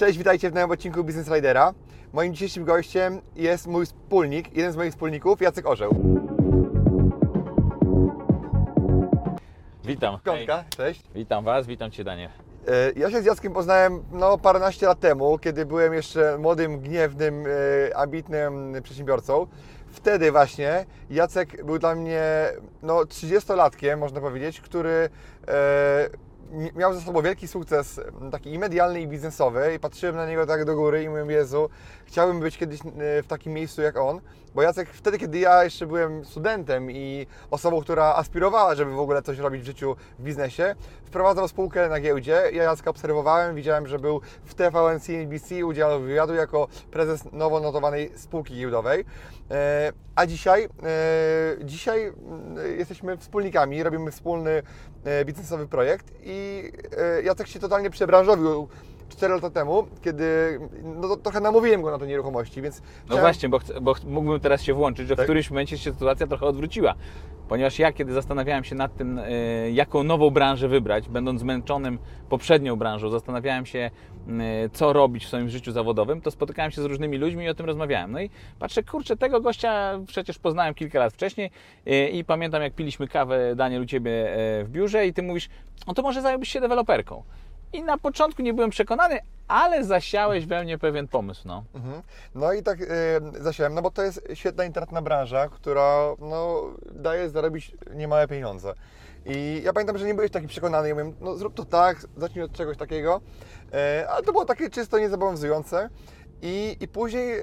Cześć, 0.00 0.18
witajcie 0.18 0.50
w 0.50 0.54
nowym 0.54 0.70
odcinku 0.70 1.04
Business 1.04 1.28
Ridera. 1.28 1.74
Moim 2.12 2.34
dzisiejszym 2.34 2.64
gościem 2.64 3.20
jest 3.36 3.66
mój 3.66 3.86
wspólnik, 3.86 4.56
jeden 4.56 4.72
z 4.72 4.76
moich 4.76 4.90
wspólników, 4.92 5.40
Jacek 5.40 5.66
Orzeł. 5.66 5.94
Witam. 9.84 10.18
Piątka, 10.24 10.64
cześć. 10.76 11.02
Witam 11.14 11.44
Was, 11.44 11.66
witam 11.66 11.90
Cię 11.90 12.04
Daniel. 12.04 12.30
E, 12.68 12.92
Ja 12.96 13.10
się 13.10 13.22
z 13.22 13.24
Jackiem 13.24 13.52
poznałem 13.52 14.02
no, 14.12 14.38
paręnaście 14.38 14.86
lat 14.86 15.00
temu, 15.00 15.38
kiedy 15.38 15.66
byłem 15.66 15.94
jeszcze 15.94 16.38
młodym, 16.38 16.80
gniewnym, 16.80 17.44
e, 17.90 17.96
ambitnym 17.96 18.76
przedsiębiorcą. 18.82 19.46
Wtedy 19.90 20.32
właśnie 20.32 20.86
Jacek 21.10 21.64
był 21.64 21.78
dla 21.78 21.94
mnie 21.94 22.22
no, 22.82 23.00
30-latkiem, 23.00 23.98
można 23.98 24.20
powiedzieć, 24.20 24.60
który 24.60 25.08
e, 25.48 26.10
miał 26.76 26.94
za 26.94 27.00
sobą 27.00 27.22
wielki 27.22 27.48
sukces 27.48 27.98
m, 28.20 28.30
taki 28.30 28.52
i 28.52 28.58
medialny, 28.58 29.00
i 29.00 29.08
biznesowy. 29.08 29.74
I 29.74 29.78
patrzyłem 29.78 30.16
na 30.16 30.26
niego 30.26 30.46
tak 30.46 30.64
do 30.64 30.76
góry 30.76 31.02
i 31.02 31.08
mówiłem, 31.08 31.30
Jezu, 31.30 31.68
chciałbym 32.04 32.40
być 32.40 32.58
kiedyś 32.58 32.80
w 33.22 33.26
takim 33.28 33.52
miejscu 33.52 33.82
jak 33.82 33.96
on. 33.96 34.20
Bo 34.54 34.62
Jacek 34.62 34.88
wtedy, 34.88 35.18
kiedy 35.18 35.38
ja 35.38 35.64
jeszcze 35.64 35.86
byłem 35.86 36.24
studentem 36.24 36.90
i 36.90 37.26
osobą, 37.50 37.80
która 37.80 38.14
aspirowała, 38.14 38.74
żeby 38.74 38.90
w 38.90 39.00
ogóle 39.00 39.22
coś 39.22 39.38
robić 39.38 39.62
w 39.62 39.64
życiu, 39.64 39.96
w 40.18 40.22
biznesie, 40.22 40.74
wprowadzał 41.04 41.48
spółkę 41.48 41.88
na 41.88 42.00
giełdzie. 42.00 42.42
Ja 42.52 42.62
Jacka 42.62 42.90
obserwowałem, 42.90 43.54
widziałem, 43.54 43.86
że 43.86 43.98
był 43.98 44.20
w 44.44 44.54
TVN 44.54 45.00
CNBC, 45.00 45.66
udzielał 45.66 46.00
wywiadu 46.00 46.34
jako 46.34 46.68
prezes 46.90 47.32
nowo 47.32 47.60
notowanej 47.60 48.12
spółki 48.16 48.54
giełdowej. 48.54 49.04
E, 49.50 49.92
A 50.16 50.26
dzisiaj, 50.26 50.64
e, 50.64 50.68
dzisiaj 51.64 52.04
mm, 52.06 52.78
jesteśmy 52.78 53.16
wspólnikami, 53.16 53.82
robimy 53.82 54.10
wspólny 54.10 54.62
biznesowy 55.24 55.66
projekt 55.68 56.06
i 56.24 56.62
e, 56.98 57.22
Jacek 57.22 57.46
się 57.48 57.58
totalnie 57.60 57.90
przebranżowił 57.90 58.68
4 59.08 59.34
lata 59.34 59.50
temu, 59.50 59.86
kiedy 60.02 60.24
no, 60.82 61.08
to 61.08 61.16
trochę 61.16 61.40
namówiłem 61.40 61.82
go 61.82 61.90
na 61.90 61.98
te 61.98 62.06
nieruchomości, 62.06 62.62
więc 62.62 62.80
No 62.80 62.84
chciałem- 63.04 63.20
właśnie, 63.22 63.48
bo, 63.48 63.60
bo 63.80 63.94
mógłbym 64.06 64.40
teraz 64.40 64.62
się 64.62 64.74
włączyć, 64.74 65.08
że 65.08 65.16
Tak. 65.16 65.24
w 65.24 65.26
którymś 65.26 65.50
momencie 65.50 65.78
się 65.78 65.92
sytuacja 65.92 66.26
trochę 66.26 66.46
odwróciła. 66.46 66.94
Ponieważ 67.50 67.78
ja, 67.78 67.92
kiedy 67.92 68.12
zastanawiałem 68.12 68.64
się 68.64 68.74
nad 68.74 68.96
tym, 68.96 69.18
e, 69.18 69.70
jaką 69.70 70.02
nową 70.02 70.30
branżę 70.30 70.68
wybrać, 70.68 71.08
będąc 71.08 71.40
zmęczonym 71.40 71.98
poprzednią 72.28 72.76
branżą, 72.76 73.08
zastanawiałem 73.08 73.66
się, 73.66 73.78
e, 73.78 74.68
co 74.72 74.92
robić 74.92 75.24
w 75.24 75.28
swoim 75.28 75.48
życiu 75.48 75.72
zawodowym, 75.72 76.20
to 76.20 76.30
spotykałem 76.30 76.70
się 76.70 76.82
z 76.82 76.84
różnymi 76.84 77.18
ludźmi 77.18 77.44
i 77.44 77.48
o 77.48 77.54
tym 77.54 77.66
rozmawiałem. 77.66 78.12
No 78.12 78.20
i 78.20 78.30
patrzę, 78.58 78.82
kurczę, 78.82 79.16
tego 79.16 79.40
gościa 79.40 80.00
przecież 80.06 80.38
poznałem 80.38 80.74
kilka 80.74 80.98
lat 80.98 81.12
wcześniej 81.12 81.50
e, 81.86 82.08
i 82.08 82.24
pamiętam, 82.24 82.62
jak 82.62 82.74
piliśmy 82.74 83.08
kawę, 83.08 83.56
Daniel, 83.56 83.82
u 83.82 83.86
Ciebie 83.86 84.12
w 84.64 84.68
biurze 84.68 85.06
i 85.06 85.12
Ty 85.12 85.22
mówisz, 85.22 85.48
no 85.86 85.94
to 85.94 86.02
może 86.02 86.22
zająłbyś 86.22 86.48
się 86.48 86.60
deweloperką. 86.60 87.22
I 87.72 87.82
na 87.82 87.98
początku 87.98 88.42
nie 88.42 88.54
byłem 88.54 88.70
przekonany, 88.70 89.20
ale 89.48 89.84
zasiałeś 89.84 90.46
we 90.46 90.64
mnie 90.64 90.78
pewien 90.78 91.08
pomysł, 91.08 91.42
no. 91.44 91.64
Mhm. 91.74 92.02
No 92.34 92.52
i 92.52 92.62
tak 92.62 92.80
e, 92.80 92.86
zasiałem, 93.40 93.74
no 93.74 93.82
bo 93.82 93.90
to 93.90 94.02
jest 94.02 94.28
świetna 94.34 94.64
internetna 94.64 95.02
branża, 95.02 95.48
która 95.48 96.14
no, 96.18 96.62
daje 96.92 97.30
zarobić 97.30 97.72
niemałe 97.94 98.28
pieniądze. 98.28 98.74
I 99.26 99.62
ja 99.64 99.72
pamiętam, 99.72 99.98
że 99.98 100.06
nie 100.06 100.14
byłeś 100.14 100.30
taki 100.30 100.46
przekonany. 100.46 100.88
Ja 100.88 100.94
mówiłem, 100.94 101.16
no 101.20 101.34
zrób 101.34 101.54
to 101.54 101.64
tak, 101.64 102.06
zacznij 102.16 102.44
od 102.44 102.52
czegoś 102.52 102.76
takiego. 102.76 103.20
E, 103.72 104.06
ale 104.10 104.22
to 104.22 104.32
było 104.32 104.44
takie 104.44 104.70
czysto 104.70 104.98
niezobowiązujące. 104.98 105.88
I, 106.42 106.76
I 106.80 106.88
później 106.88 107.38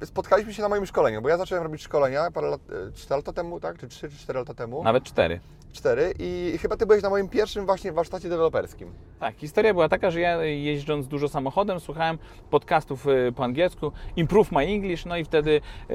e, 0.00 0.06
spotkaliśmy 0.06 0.54
się 0.54 0.62
na 0.62 0.68
moim 0.68 0.86
szkoleniu, 0.86 1.22
bo 1.22 1.28
ja 1.28 1.36
zacząłem 1.36 1.64
robić 1.64 1.82
szkolenia 1.82 2.30
parę 2.30 2.48
lat, 2.48 2.60
e, 2.88 2.92
4 2.92 3.18
lata 3.18 3.32
temu, 3.32 3.60
tak? 3.60 3.78
Czy 3.78 3.88
3 3.88 4.08
czy 4.08 4.18
4 4.18 4.38
lata 4.38 4.54
temu? 4.54 4.84
Nawet 4.84 5.04
cztery. 5.04 5.40
4. 5.72 6.14
I 6.18 6.58
chyba 6.62 6.76
Ty 6.76 6.86
byłeś 6.86 7.02
na 7.02 7.10
moim 7.10 7.28
pierwszym 7.28 7.66
właśnie 7.66 7.92
warsztacie 7.92 8.28
deweloperskim. 8.28 8.92
Tak, 9.20 9.36
historia 9.36 9.72
była 9.72 9.88
taka, 9.88 10.10
że 10.10 10.20
ja 10.20 10.44
jeżdżąc 10.44 11.08
dużo 11.08 11.28
samochodem, 11.28 11.80
słuchałem 11.80 12.18
podcastów 12.50 13.06
po 13.36 13.44
angielsku, 13.44 13.92
Improve 14.16 14.52
My 14.52 14.60
English, 14.66 15.04
no 15.06 15.16
i 15.16 15.24
wtedy 15.24 15.60
e, 15.90 15.94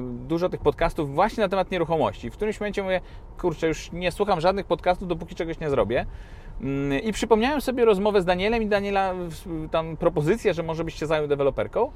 dużo 0.00 0.48
tych 0.48 0.60
podcastów 0.60 1.14
właśnie 1.14 1.42
na 1.42 1.48
temat 1.48 1.70
nieruchomości. 1.70 2.30
W 2.30 2.32
którymś 2.32 2.60
momencie 2.60 2.82
mówię, 2.82 3.00
kurczę, 3.38 3.68
już 3.68 3.92
nie 3.92 4.12
słucham 4.12 4.40
żadnych 4.40 4.66
podcastów, 4.66 5.08
dopóki 5.08 5.34
czegoś 5.34 5.60
nie 5.60 5.70
zrobię. 5.70 6.06
Mm, 6.60 7.02
I 7.02 7.12
przypomniałem 7.12 7.60
sobie 7.60 7.84
rozmowę 7.84 8.22
z 8.22 8.24
Danielem 8.24 8.62
i 8.62 8.66
Daniela 8.66 9.14
tam 9.70 9.96
propozycję, 9.96 10.54
że 10.54 10.62
może 10.62 10.84
byś 10.84 10.94
się 10.94 11.06
zajął 11.06 11.26
deweloperką. 11.26 11.92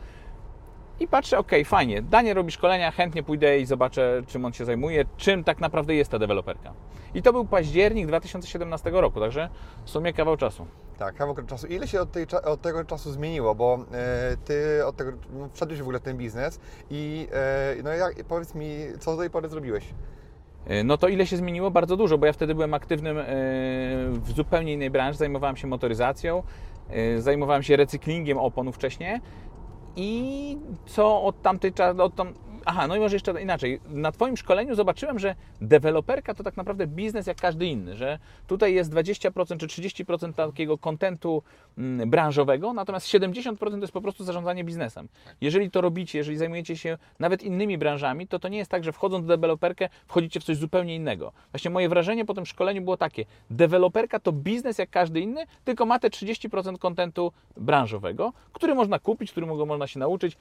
I 1.00 1.08
patrzę, 1.08 1.38
okej, 1.38 1.64
fajnie, 1.64 2.02
Daniel 2.02 2.34
robi 2.34 2.52
szkolenia, 2.52 2.90
chętnie 2.90 3.22
pójdę 3.22 3.58
i 3.58 3.66
zobaczę, 3.66 4.22
czym 4.26 4.44
on 4.44 4.52
się 4.52 4.64
zajmuje, 4.64 5.04
czym 5.16 5.44
tak 5.44 5.60
naprawdę 5.60 5.94
jest 5.94 6.10
ta 6.10 6.18
deweloperka. 6.18 6.72
I 7.14 7.22
to 7.22 7.32
był 7.32 7.44
październik 7.44 8.06
2017 8.06 8.90
roku, 8.90 9.20
także 9.20 9.48
w 9.84 9.90
sumie 9.90 10.12
kawał 10.12 10.36
czasu. 10.36 10.66
Tak, 10.98 11.14
kawał 11.14 11.34
czasu. 11.46 11.66
Ile 11.66 11.88
się 11.88 12.00
od, 12.00 12.12
tej, 12.12 12.26
od 12.44 12.60
tego 12.60 12.84
czasu 12.84 13.12
zmieniło? 13.12 13.54
Bo 13.54 13.78
e, 13.92 14.36
Ty 14.44 14.86
od 14.86 14.96
tego 14.96 15.12
no, 15.32 15.48
wszedłeś 15.52 15.78
w 15.78 15.82
ogóle 15.82 15.98
w 15.98 16.02
ten 16.02 16.16
biznes 16.16 16.60
i 16.90 17.28
e, 17.32 17.82
no 17.82 17.90
jak, 17.90 18.24
powiedz 18.24 18.54
mi, 18.54 18.76
co 18.98 19.12
do 19.12 19.18
tej 19.18 19.30
pory 19.30 19.48
zrobiłeś? 19.48 19.84
E, 20.66 20.84
No 20.84 20.98
to 20.98 21.08
ile 21.08 21.26
się 21.26 21.36
zmieniło? 21.36 21.70
Bardzo 21.70 21.96
dużo, 21.96 22.18
bo 22.18 22.26
ja 22.26 22.32
wtedy 22.32 22.54
byłem 22.54 22.74
aktywnym 22.74 23.18
e, 23.18 23.24
w 24.10 24.32
zupełnie 24.36 24.72
innej 24.72 24.90
branży. 24.90 25.18
Zajmowałem 25.18 25.56
się 25.56 25.66
motoryzacją, 25.66 26.42
e, 26.90 27.20
zajmowałem 27.20 27.62
się 27.62 27.76
recyklingiem 27.76 28.38
oponów 28.38 28.74
wcześniej 28.74 29.20
i 29.96 30.58
co 30.86 31.22
od 31.22 31.42
tamtej 31.42 31.72
od 31.98 32.14
tam... 32.14 32.32
Aha, 32.66 32.86
no 32.86 32.96
i 32.96 33.00
może 33.00 33.16
jeszcze 33.16 33.42
inaczej. 33.42 33.80
Na 33.88 34.12
Twoim 34.12 34.36
szkoleniu 34.36 34.74
zobaczyłem, 34.74 35.18
że 35.18 35.34
deweloperka 35.60 36.34
to 36.34 36.42
tak 36.44 36.56
naprawdę 36.56 36.86
biznes 36.86 37.26
jak 37.26 37.36
każdy 37.36 37.66
inny, 37.66 37.96
że 37.96 38.18
tutaj 38.46 38.74
jest 38.74 38.92
20% 38.92 39.56
czy 39.56 39.66
30% 39.66 40.32
takiego 40.32 40.78
kontentu 40.78 41.42
mm, 41.78 42.10
branżowego, 42.10 42.72
natomiast 42.72 43.06
70% 43.06 43.56
to 43.56 43.76
jest 43.76 43.92
po 43.92 44.00
prostu 44.00 44.24
zarządzanie 44.24 44.64
biznesem. 44.64 45.08
Jeżeli 45.40 45.70
to 45.70 45.80
robicie, 45.80 46.18
jeżeli 46.18 46.36
zajmujecie 46.36 46.76
się 46.76 46.98
nawet 47.18 47.42
innymi 47.42 47.78
branżami, 47.78 48.26
to 48.26 48.38
to 48.38 48.48
nie 48.48 48.58
jest 48.58 48.70
tak, 48.70 48.84
że 48.84 48.92
wchodząc 48.92 49.24
w 49.24 49.28
deweloperkę 49.28 49.88
wchodzicie 50.06 50.40
w 50.40 50.44
coś 50.44 50.56
zupełnie 50.56 50.94
innego. 50.94 51.32
Właśnie 51.52 51.70
moje 51.70 51.88
wrażenie 51.88 52.24
po 52.24 52.34
tym 52.34 52.46
szkoleniu 52.46 52.82
było 52.82 52.96
takie, 52.96 53.24
deweloperka 53.50 54.20
to 54.20 54.32
biznes 54.32 54.78
jak 54.78 54.90
każdy 54.90 55.20
inny, 55.20 55.44
tylko 55.64 55.86
ma 55.86 55.98
te 55.98 56.08
30% 56.08 56.78
kontentu 56.78 57.32
branżowego, 57.56 58.32
który 58.52 58.74
można 58.74 58.98
kupić, 58.98 59.30
którego 59.30 59.66
można 59.66 59.86
się 59.86 59.98
nauczyć. 59.98 60.36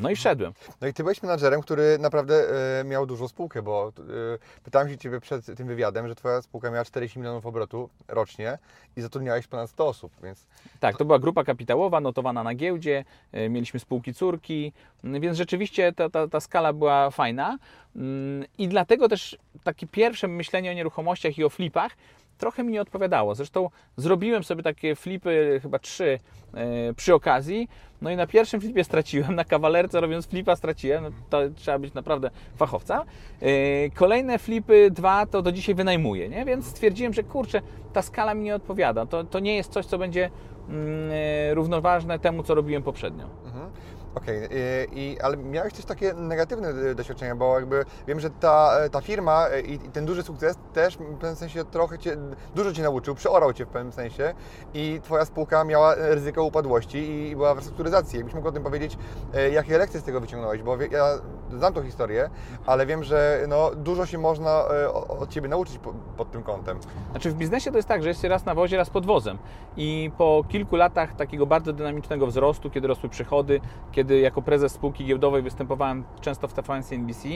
No 0.00 0.10
i 0.10 0.16
wszedłem. 0.16 0.52
No 0.80 0.88
i 0.88 0.92
Ty 0.92 1.02
byłeś 1.02 1.22
menadżerem, 1.22 1.60
który 1.60 1.98
naprawdę 1.98 2.34
e, 2.80 2.84
miał 2.84 3.06
dużą 3.06 3.28
spółkę, 3.28 3.62
bo 3.62 3.92
e, 3.98 4.62
pytałem 4.64 4.88
się 4.88 4.98
Ciebie 4.98 5.20
przed 5.20 5.56
tym 5.56 5.68
wywiadem, 5.68 6.08
że 6.08 6.14
Twoja 6.14 6.42
spółka 6.42 6.70
miała 6.70 6.84
40 6.84 7.18
milionów 7.18 7.46
obrotu 7.46 7.90
rocznie 8.08 8.58
i 8.96 9.00
zatrudniałeś 9.00 9.46
ponad 9.46 9.70
100 9.70 9.86
osób, 9.86 10.12
więc 10.22 10.46
Tak, 10.80 10.96
to 10.96 11.04
była 11.04 11.18
grupa 11.18 11.44
kapitałowa, 11.44 12.00
notowana 12.00 12.42
na 12.42 12.54
giełdzie, 12.54 13.04
e, 13.32 13.48
mieliśmy 13.48 13.80
spółki 13.80 14.14
córki, 14.14 14.72
więc 15.04 15.36
rzeczywiście 15.36 15.92
ta, 15.92 16.10
ta, 16.10 16.28
ta 16.28 16.40
skala 16.40 16.72
była 16.72 17.10
fajna. 17.10 17.58
Mm, 17.96 18.44
I 18.58 18.68
dlatego 18.68 19.08
też 19.08 19.38
takie 19.64 19.86
pierwsze 19.86 20.28
myślenie 20.28 20.70
o 20.70 20.74
nieruchomościach 20.74 21.38
i 21.38 21.44
o 21.44 21.48
flipach 21.48 21.92
trochę 22.38 22.64
mi 22.64 22.72
nie 22.72 22.80
odpowiadało. 22.80 23.34
Zresztą 23.34 23.70
zrobiłem 23.96 24.44
sobie 24.44 24.62
takie 24.62 24.94
flipy, 24.94 25.60
chyba 25.62 25.78
trzy 25.78 26.18
e, 26.54 26.94
przy 26.94 27.14
okazji. 27.14 27.68
No 28.02 28.10
i 28.10 28.16
na 28.16 28.26
pierwszym 28.26 28.60
flipie 28.60 28.84
straciłem, 28.84 29.34
na 29.34 29.44
kawalerce 29.44 30.00
robiąc 30.00 30.26
flipa 30.26 30.56
straciłem. 30.56 31.04
No, 31.04 31.10
to 31.30 31.38
trzeba 31.54 31.78
być 31.78 31.94
naprawdę 31.94 32.30
fachowca. 32.56 33.04
E, 33.40 33.90
Kolejne 33.90 34.38
flipy, 34.38 34.90
dwa, 34.90 35.26
to 35.26 35.42
do 35.42 35.52
dzisiaj 35.52 35.74
wynajmuję, 35.74 36.28
nie? 36.28 36.44
więc 36.44 36.66
stwierdziłem, 36.66 37.12
że 37.14 37.22
kurczę, 37.22 37.62
ta 37.92 38.02
skala 38.02 38.34
mi 38.34 38.44
nie 38.44 38.54
odpowiada. 38.54 39.06
To, 39.06 39.24
to 39.24 39.38
nie 39.38 39.56
jest 39.56 39.72
coś, 39.72 39.86
co 39.86 39.98
będzie 39.98 40.30
mm, 40.68 41.10
e, 41.12 41.54
równoważne 41.54 42.18
temu, 42.18 42.42
co 42.42 42.54
robiłem 42.54 42.82
poprzednio. 42.82 43.24
Mhm. 43.44 43.70
Okej, 44.14 44.44
y, 44.44 44.48
i 44.92 45.20
ale 45.20 45.36
miałeś 45.36 45.72
też 45.72 45.84
takie 45.84 46.14
negatywne 46.14 46.68
y, 46.68 46.94
doświadczenia, 46.94 47.36
bo 47.36 47.54
jakby 47.60 47.84
wiem, 48.06 48.20
że 48.20 48.30
ta, 48.30 48.72
ta 48.92 49.00
firma 49.00 49.48
y, 49.48 49.60
i, 49.60 49.74
i 49.74 49.78
ten 49.78 50.06
duży 50.06 50.22
sukces 50.22 50.58
też 50.72 50.96
w 50.96 50.98
pewnym 50.98 51.36
sensie 51.36 51.64
trochę 51.64 51.98
Cię, 51.98 52.16
dużo 52.54 52.72
Cię 52.72 52.82
nauczył, 52.82 53.14
przeorał 53.14 53.52
Cię 53.52 53.64
w 53.64 53.68
pewnym 53.68 53.92
sensie 53.92 54.34
i 54.74 55.00
Twoja 55.02 55.24
spółka 55.24 55.64
miała 55.64 55.94
ryzyko 55.94 56.44
upadłości 56.44 57.28
i 57.28 57.36
była 57.36 57.54
w 57.54 57.56
restrukturyzacji. 57.56 58.16
Jakbyś 58.16 58.34
mógł 58.34 58.48
o 58.48 58.52
tym 58.52 58.62
powiedzieć, 58.62 58.98
y, 59.34 59.50
jakie 59.50 59.78
lekcje 59.78 60.00
z 60.00 60.02
tego 60.02 60.20
wyciągnąłeś, 60.20 60.62
bo 60.62 60.76
ja 60.76 61.06
znam 61.50 61.74
tą 61.74 61.82
historię, 61.82 62.30
ale 62.66 62.86
wiem, 62.86 63.04
że 63.04 63.44
no, 63.48 63.70
dużo 63.76 64.06
się 64.06 64.18
można 64.18 64.64
y, 64.84 64.92
od 64.92 65.30
Ciebie 65.30 65.48
nauczyć 65.48 65.78
po, 65.78 65.92
pod 66.16 66.30
tym 66.30 66.42
kątem. 66.42 66.78
Znaczy 67.10 67.30
w 67.30 67.34
biznesie 67.34 67.70
to 67.70 67.76
jest 67.76 67.88
tak, 67.88 68.02
że 68.02 68.08
jest 68.08 68.22
się 68.22 68.28
raz 68.28 68.44
na 68.44 68.54
wozie, 68.54 68.76
raz 68.76 68.90
pod 68.90 69.06
wozem. 69.06 69.38
I 69.76 70.10
po 70.18 70.44
kilku 70.48 70.76
latach 70.76 71.16
takiego 71.16 71.46
bardzo 71.46 71.72
dynamicznego 71.72 72.26
wzrostu, 72.26 72.70
kiedy 72.70 72.88
rosły 72.88 73.08
przychody, 73.08 73.60
kiedy 73.98 74.18
jako 74.18 74.42
prezes 74.42 74.72
spółki 74.72 75.04
giełdowej 75.04 75.42
występowałem 75.42 76.04
często 76.20 76.48
w 76.48 76.52
TVN 76.52 76.82
NBC, 76.90 77.28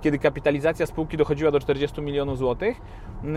kiedy 0.00 0.18
kapitalizacja 0.18 0.86
spółki 0.86 1.16
dochodziła 1.16 1.50
do 1.50 1.60
40 1.60 2.02
milionów 2.02 2.38
złotych, 2.38 2.80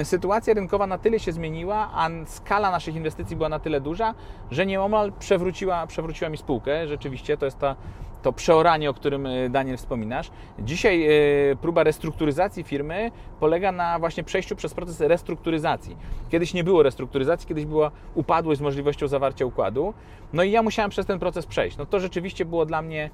sytuacja 0.04 0.54
rynkowa 0.54 0.88
na 0.88 0.98
tyle 0.98 1.20
się 1.20 1.32
zmieniła, 1.32 1.90
a 1.94 2.10
skala 2.26 2.72
naszych 2.72 2.96
inwestycji 2.96 3.36
była 3.36 3.50
na 3.50 3.60
tyle 3.60 3.82
duża, 3.82 4.14
że 4.52 4.66
nieomal 4.66 5.12
przewróciła, 5.20 5.88
przewróciła 5.88 6.30
mi 6.30 6.38
spółkę. 6.38 6.88
Rzeczywiście 6.88 7.38
to 7.38 7.46
jest 7.46 7.60
ta 7.60 7.76
to 8.24 8.34
przeoranie, 8.34 8.90
o 8.90 8.94
którym 8.94 9.26
e, 9.26 9.50
Daniel 9.50 9.78
wspominasz. 9.78 10.32
Dzisiaj 10.60 11.08
e, 11.52 11.56
próba 11.56 11.84
restrukturyzacji 11.84 12.64
firmy 12.64 13.12
polega 13.40 13.72
na 13.72 14.00
właśnie 14.00 14.24
przejściu 14.24 14.56
przez 14.56 14.74
proces 14.74 15.00
restrukturyzacji. 15.00 15.98
Kiedyś 16.30 16.54
nie 16.54 16.64
było 16.64 16.84
restrukturyzacji, 16.84 17.48
kiedyś 17.48 17.66
była 17.66 17.92
upadłość 18.16 18.60
z 18.60 18.62
możliwością 18.62 19.08
zawarcia 19.08 19.46
układu. 19.46 19.94
No 20.34 20.44
i 20.44 20.52
ja 20.52 20.64
musiałem 20.64 20.92
przez 20.92 21.06
ten 21.06 21.20
proces 21.20 21.46
przejść. 21.46 21.78
No 21.78 21.86
to 21.86 22.00
rzeczywiście 22.00 22.46
było 22.46 22.66
dla 22.66 22.82
mnie 22.82 23.10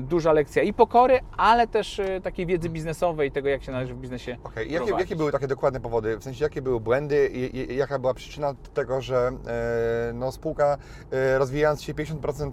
duża 0.00 0.32
lekcja 0.32 0.62
i 0.62 0.72
pokory, 0.72 1.20
ale 1.36 1.66
też 1.66 1.98
e, 2.00 2.20
takiej 2.20 2.46
wiedzy 2.46 2.68
biznesowej, 2.68 3.30
tego 3.32 3.48
jak 3.48 3.62
się 3.62 3.72
należy 3.72 3.94
w 3.94 3.98
biznesie 3.98 4.36
Okej, 4.44 4.72
jakie, 4.72 4.90
jakie 4.98 5.16
były 5.16 5.32
takie 5.32 5.46
dokładne 5.46 5.80
powody? 5.80 6.18
W 6.18 6.24
sensie, 6.24 6.44
jakie 6.44 6.62
były 6.62 6.80
błędy 6.80 7.28
i, 7.32 7.72
i 7.72 7.76
jaka 7.76 7.98
była 7.98 8.14
przyczyna 8.14 8.54
tego, 8.74 9.00
że 9.00 9.30
e, 10.08 10.12
no, 10.12 10.32
spółka 10.32 10.78
e, 11.12 11.38
rozwijając 11.38 11.82
się 11.82 11.94
50% 11.94 12.50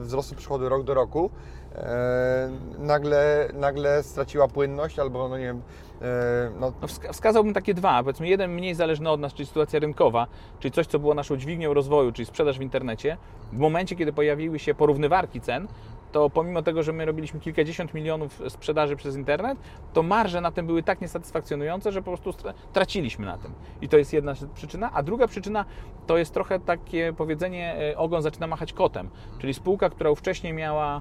wzrostu 0.00 0.34
przychodu 0.34 0.68
rok 0.68 0.84
do 0.84 0.94
roku, 0.94 1.30
e, 1.74 2.50
nagle, 2.78 3.48
nagle 3.54 4.02
straciła 4.02 4.48
płynność 4.48 4.98
albo, 4.98 5.28
no 5.28 5.38
nie 5.38 5.44
wiem, 5.44 5.62
e, 6.02 6.50
no, 6.60 6.72
No, 6.80 6.86
wska- 6.86 7.12
wskazałbym 7.12 7.54
takie 7.54 7.74
dwa. 7.74 8.02
Powiedzmy, 8.02 8.28
jeden 8.28 8.50
mniej 8.50 8.74
zależny 8.74 9.10
od 9.10 9.20
nas, 9.20 9.34
czyli 9.34 9.46
sytuacja 9.46 9.80
rynkowa, 9.80 10.26
czyli 10.60 10.72
coś, 10.72 10.86
co 10.86 10.98
było 10.98 11.14
naszą 11.14 11.36
dźwignią 11.36 11.74
rozwoju, 11.74 12.12
czyli 12.12 12.26
sprzedaż 12.26 12.58
w 12.58 12.62
internecie. 12.62 13.16
W 13.52 13.58
momencie, 13.58 13.96
kiedy 13.96 14.12
pojawiły 14.12 14.58
się 14.58 14.74
porównywarki 14.74 15.40
cen, 15.40 15.68
to 16.16 16.30
pomimo 16.30 16.62
tego, 16.62 16.82
że 16.82 16.92
my 16.92 17.04
robiliśmy 17.04 17.40
kilkadziesiąt 17.40 17.94
milionów 17.94 18.42
sprzedaży 18.48 18.96
przez 18.96 19.16
internet, 19.16 19.58
to 19.92 20.02
marże 20.02 20.40
na 20.40 20.50
tym 20.50 20.66
były 20.66 20.82
tak 20.82 21.00
niesatysfakcjonujące, 21.00 21.92
że 21.92 22.02
po 22.02 22.16
prostu 22.16 22.48
traciliśmy 22.72 23.26
na 23.26 23.38
tym. 23.38 23.52
I 23.82 23.88
to 23.88 23.96
jest 23.98 24.12
jedna 24.12 24.34
przyczyna. 24.54 24.90
A 24.92 25.02
druga 25.02 25.26
przyczyna 25.26 25.64
to 26.06 26.18
jest 26.18 26.34
trochę 26.34 26.60
takie 26.60 27.12
powiedzenie, 27.16 27.76
e, 27.92 27.98
ogon 27.98 28.22
zaczyna 28.22 28.46
machać 28.46 28.72
kotem. 28.72 29.10
Czyli 29.38 29.54
spółka, 29.54 29.90
która 29.90 30.14
wcześniej 30.14 30.52
miała 30.52 31.00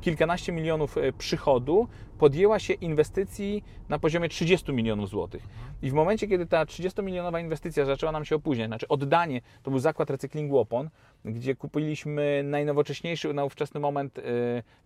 kilkanaście 0.00 0.52
milionów 0.52 0.98
e, 0.98 1.12
przychodu, 1.12 1.88
podjęła 2.18 2.58
się 2.58 2.74
inwestycji 2.74 3.64
na 3.88 3.98
poziomie 3.98 4.28
30 4.28 4.72
milionów 4.72 5.08
złotych. 5.08 5.42
I 5.82 5.90
w 5.90 5.92
momencie, 5.92 6.28
kiedy 6.28 6.46
ta 6.46 6.64
30-milionowa 6.64 7.40
inwestycja 7.40 7.84
zaczęła 7.84 8.12
nam 8.12 8.24
się 8.24 8.36
opóźniać, 8.36 8.68
znaczy 8.68 8.88
oddanie, 8.88 9.40
to 9.62 9.70
był 9.70 9.80
zakład 9.80 10.10
recyklingu 10.10 10.58
opon, 10.58 10.90
gdzie 11.24 11.54
kupiliśmy 11.54 12.42
najnowocześniejszy, 12.44 13.34
na 13.34 13.44
ówczesny 13.44 13.80
moment 13.80 14.18
e, 14.18 14.22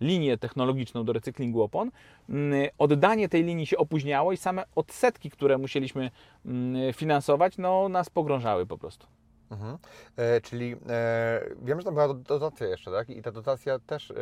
linię 0.01 0.39
technologiczną 0.39 1.05
do 1.05 1.13
recyklingu 1.13 1.63
opon. 1.63 1.91
Mm, 2.29 2.69
Oddanie 2.79 3.29
tej 3.29 3.45
linii 3.45 3.67
się 3.67 3.77
opóźniało 3.77 4.33
i 4.33 4.37
same 4.37 4.65
odsetki, 4.75 5.31
które 5.31 5.59
musieliśmy 5.59 6.11
mm, 6.47 6.93
finansować, 6.93 7.59
no 7.59 7.89
nas 7.89 8.11
pogrążały 8.11 8.67
po 8.67 8.79
prostu. 8.79 9.07
Mhm. 9.51 9.79
E, 10.17 10.41
czyli 10.41 10.77
e, 10.89 11.41
wiem, 11.63 11.79
że 11.81 11.85
tam 11.85 11.95
była 11.95 12.09
do- 12.09 12.15
dotacja 12.15 12.67
jeszcze, 12.67 12.91
tak? 12.91 13.11
I 13.11 13.23
ta 13.23 13.33
dotacja 13.33 13.79
też 13.79 14.11
e, 14.11 14.15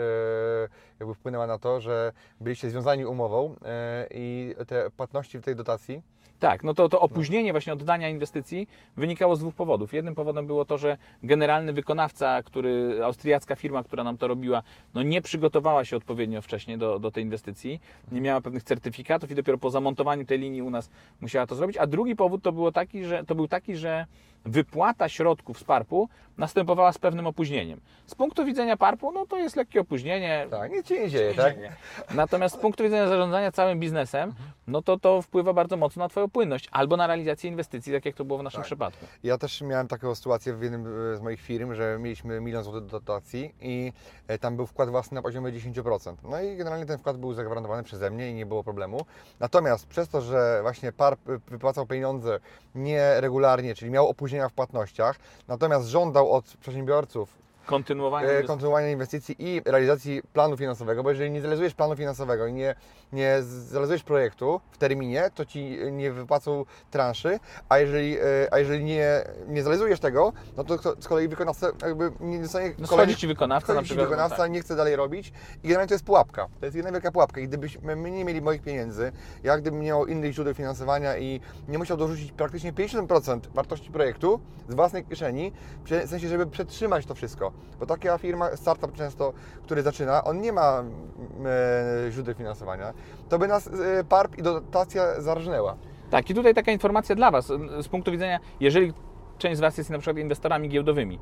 jakby 1.00 1.14
wpłynęła 1.14 1.46
na 1.46 1.58
to, 1.58 1.80
że 1.80 2.12
byliście 2.40 2.70
związani 2.70 3.04
umową 3.04 3.56
e, 3.64 4.06
i 4.10 4.54
te 4.66 4.90
płatności 4.90 5.38
w 5.38 5.42
tej 5.42 5.56
dotacji 5.56 6.02
Tak, 6.38 6.64
no 6.64 6.74
to, 6.74 6.88
to 6.88 7.00
opóźnienie 7.00 7.52
właśnie 7.52 7.72
oddania 7.72 8.08
inwestycji 8.08 8.68
wynikało 8.96 9.36
z 9.36 9.40
dwóch 9.40 9.54
powodów. 9.54 9.92
Jednym 9.92 10.14
powodem 10.14 10.46
było 10.46 10.64
to, 10.64 10.78
że 10.78 10.96
generalny 11.22 11.72
wykonawca, 11.72 12.42
który, 12.42 13.00
austriacka 13.04 13.56
firma, 13.56 13.84
która 13.84 14.04
nam 14.04 14.18
to 14.18 14.28
robiła, 14.28 14.62
no 14.94 15.02
nie 15.02 15.22
przygotowała 15.22 15.84
się 15.84 15.96
odpowiednio 15.96 16.42
wcześniej 16.42 16.78
do, 16.78 16.98
do 16.98 17.10
tej 17.10 17.24
inwestycji, 17.24 17.80
nie 18.12 18.20
miała 18.20 18.40
pewnych 18.40 18.62
certyfikatów 18.62 19.30
i 19.30 19.34
dopiero 19.34 19.58
po 19.58 19.70
zamontowaniu 19.70 20.24
tej 20.24 20.38
linii 20.38 20.62
u 20.62 20.70
nas 20.70 20.90
musiała 21.20 21.46
to 21.46 21.54
zrobić. 21.54 21.76
A 21.76 21.86
drugi 21.86 22.16
powód 22.16 22.42
to, 22.42 22.52
było 22.52 22.72
taki, 22.72 23.04
że, 23.04 23.24
to 23.24 23.34
był 23.34 23.48
taki, 23.48 23.76
że 23.76 24.06
wypłata 24.44 25.08
środków 25.08 25.58
z 25.58 25.64
PARP-u 25.64 26.08
następowała 26.38 26.92
z 26.92 26.98
pewnym 26.98 27.26
opóźnieniem. 27.26 27.80
Z 28.06 28.14
punktu 28.14 28.44
widzenia 28.44 28.76
PARP-u, 28.76 29.12
no 29.12 29.26
to 29.26 29.36
jest 29.38 29.56
lekkie 29.56 29.80
opóźnienie, 29.80 30.46
Tak, 30.50 30.72
nic 30.72 30.88
się 30.88 31.00
nie 31.00 31.08
dzieje, 31.10 31.34
tak? 31.34 31.54
Natomiast 32.14 32.54
z 32.54 32.58
punktu 32.58 32.82
widzenia 32.84 33.08
zarządzania 33.08 33.52
całym 33.52 33.80
biznesem, 33.80 34.34
no 34.66 34.82
to 34.82 34.98
to 34.98 35.22
wpływa 35.22 35.52
bardzo 35.52 35.76
mocno 35.76 36.04
na 36.04 36.08
Twoją 36.08 36.30
płynność 36.30 36.68
albo 36.72 36.96
na 36.96 37.06
realizację 37.06 37.50
inwestycji, 37.50 37.92
tak 37.92 38.04
jak 38.04 38.14
to 38.14 38.24
było 38.24 38.38
w 38.38 38.42
naszym 38.42 38.58
Tak. 38.60 38.66
przypadku. 38.66 39.06
Ja 39.22 39.38
też 39.38 39.60
miałem 39.62 39.88
taką 39.88 40.14
sytuację 40.14 40.54
w 40.54 40.62
jednym 40.62 41.12
e, 41.12 41.16
z 41.16 41.20
moich 41.20 41.40
firm, 41.40 41.74
że 41.74 41.96
mieliśmy 42.00 42.40
milion 42.40 42.64
złotych 42.64 42.86
dotacji 42.86 43.54
i 43.60 43.92
e, 44.28 44.38
tam 44.38 44.56
był 44.56 44.66
wkład 44.66 44.90
własny 44.90 45.14
na 45.14 45.22
poziomie 45.22 45.52
10%. 45.52 46.14
No 46.30 46.40
i 46.40 46.56
generalnie 46.56 46.86
ten 46.86 46.98
wkład 46.98 47.16
był 47.16 47.32
zagwarantowany 47.34 47.82
przeze 47.82 48.10
mnie 48.10 48.30
i 48.30 48.34
nie 48.34 48.46
było 48.46 48.64
problemu. 48.64 49.06
Natomiast 49.40 49.86
przez 49.86 50.08
to, 50.08 50.20
że 50.20 50.58
właśnie 50.62 50.92
PAR 50.92 51.16
p- 51.18 51.38
wypłacał 51.48 51.86
pieniądze 51.86 52.40
nieregularnie, 52.74 53.74
czyli 53.74 53.90
miał 53.90 54.08
opóźnienia 54.34 54.48
w 54.48 54.52
płatnościach, 54.52 55.16
natomiast 55.48 55.88
żądał 55.88 56.32
od 56.32 56.44
przedsiębiorców 56.44 57.43
Kontynuowanie. 57.66 58.26
e, 58.26 58.30
inwestycji. 58.30 58.48
kontynuowania 58.48 58.90
inwestycji 58.90 59.36
i 59.38 59.62
realizacji 59.64 60.22
planu 60.32 60.56
finansowego, 60.56 61.02
bo 61.02 61.10
jeżeli 61.10 61.30
nie 61.30 61.40
zrealizujesz 61.40 61.74
planu 61.74 61.96
finansowego 61.96 62.46
i 62.46 62.52
nie, 62.52 62.74
nie 63.12 63.42
zrealizujesz 63.42 64.02
projektu 64.02 64.60
w 64.70 64.78
terminie, 64.78 65.30
to 65.34 65.44
ci 65.44 65.78
nie 65.92 66.12
wypłacą 66.12 66.64
transzy, 66.90 67.38
a 67.68 67.78
jeżeli, 67.78 68.18
e, 68.18 68.22
a 68.50 68.58
jeżeli 68.58 68.84
nie, 68.84 69.24
nie 69.48 69.62
zrealizujesz 69.62 70.00
tego, 70.00 70.32
no 70.56 70.64
to 70.64 70.78
z 71.02 71.08
kolei 71.08 71.28
wykonawca 71.28 71.66
jakby 71.82 72.12
nie 72.20 72.42
dostanie 72.42 72.74
No 72.78 72.86
schodzi 72.86 73.16
Ci 73.16 73.26
wykonawca 73.26 73.74
na 73.74 73.82
przykład. 73.82 74.06
wykonawca, 74.06 74.36
tak. 74.36 74.50
nie 74.50 74.60
chce 74.60 74.76
dalej 74.76 74.96
robić 74.96 75.32
i 75.62 75.68
generalnie 75.68 75.88
to 75.88 75.94
jest 75.94 76.04
pułapka. 76.04 76.46
To 76.60 76.66
jest 76.66 76.76
jedna 76.76 76.92
wielka 76.92 77.12
pułapka 77.12 77.40
i 77.40 77.48
gdybyśmy 77.48 77.96
my 77.96 78.10
nie 78.10 78.24
mieli 78.24 78.42
moich 78.42 78.62
pieniędzy, 78.62 79.12
ja 79.42 79.58
gdybym 79.58 79.80
miał 79.80 80.06
innych 80.06 80.32
źródeł 80.32 80.54
finansowania 80.54 81.16
i 81.18 81.40
nie 81.68 81.78
musiał 81.78 81.96
dorzucić 81.96 82.32
praktycznie 82.32 82.72
50% 82.72 83.40
wartości 83.54 83.90
projektu 83.90 84.40
z 84.68 84.74
własnej 84.74 85.04
kieszeni, 85.04 85.52
w 85.84 86.08
sensie, 86.08 86.28
żeby 86.28 86.46
przetrzymać 86.46 87.06
to 87.06 87.14
wszystko. 87.14 87.52
Bo 87.80 87.86
taka 87.86 88.18
firma, 88.18 88.56
startup 88.56 88.92
często, 88.92 89.32
który 89.62 89.82
zaczyna, 89.82 90.24
on 90.24 90.40
nie 90.40 90.52
ma 90.52 90.80
mm, 90.80 90.92
e, 92.06 92.10
źródeł 92.10 92.34
finansowania, 92.34 92.92
to 93.28 93.38
by 93.38 93.48
nas 93.48 93.66
e, 93.66 94.04
PARP 94.04 94.38
i 94.38 94.42
dotacja 94.42 95.20
zarżnęła. 95.20 95.76
Tak, 96.10 96.30
i 96.30 96.34
tutaj 96.34 96.54
taka 96.54 96.72
informacja 96.72 97.14
dla 97.14 97.30
Was 97.30 97.46
z 97.80 97.88
punktu 97.88 98.12
widzenia, 98.12 98.40
jeżeli 98.60 98.92
część 99.38 99.56
z 99.56 99.60
Was 99.60 99.78
jest 99.78 99.90
na 99.90 99.98
przykład 99.98 100.18
inwestorami 100.18 100.68
giełdowymi. 100.68 101.14
Yy, 101.14 101.20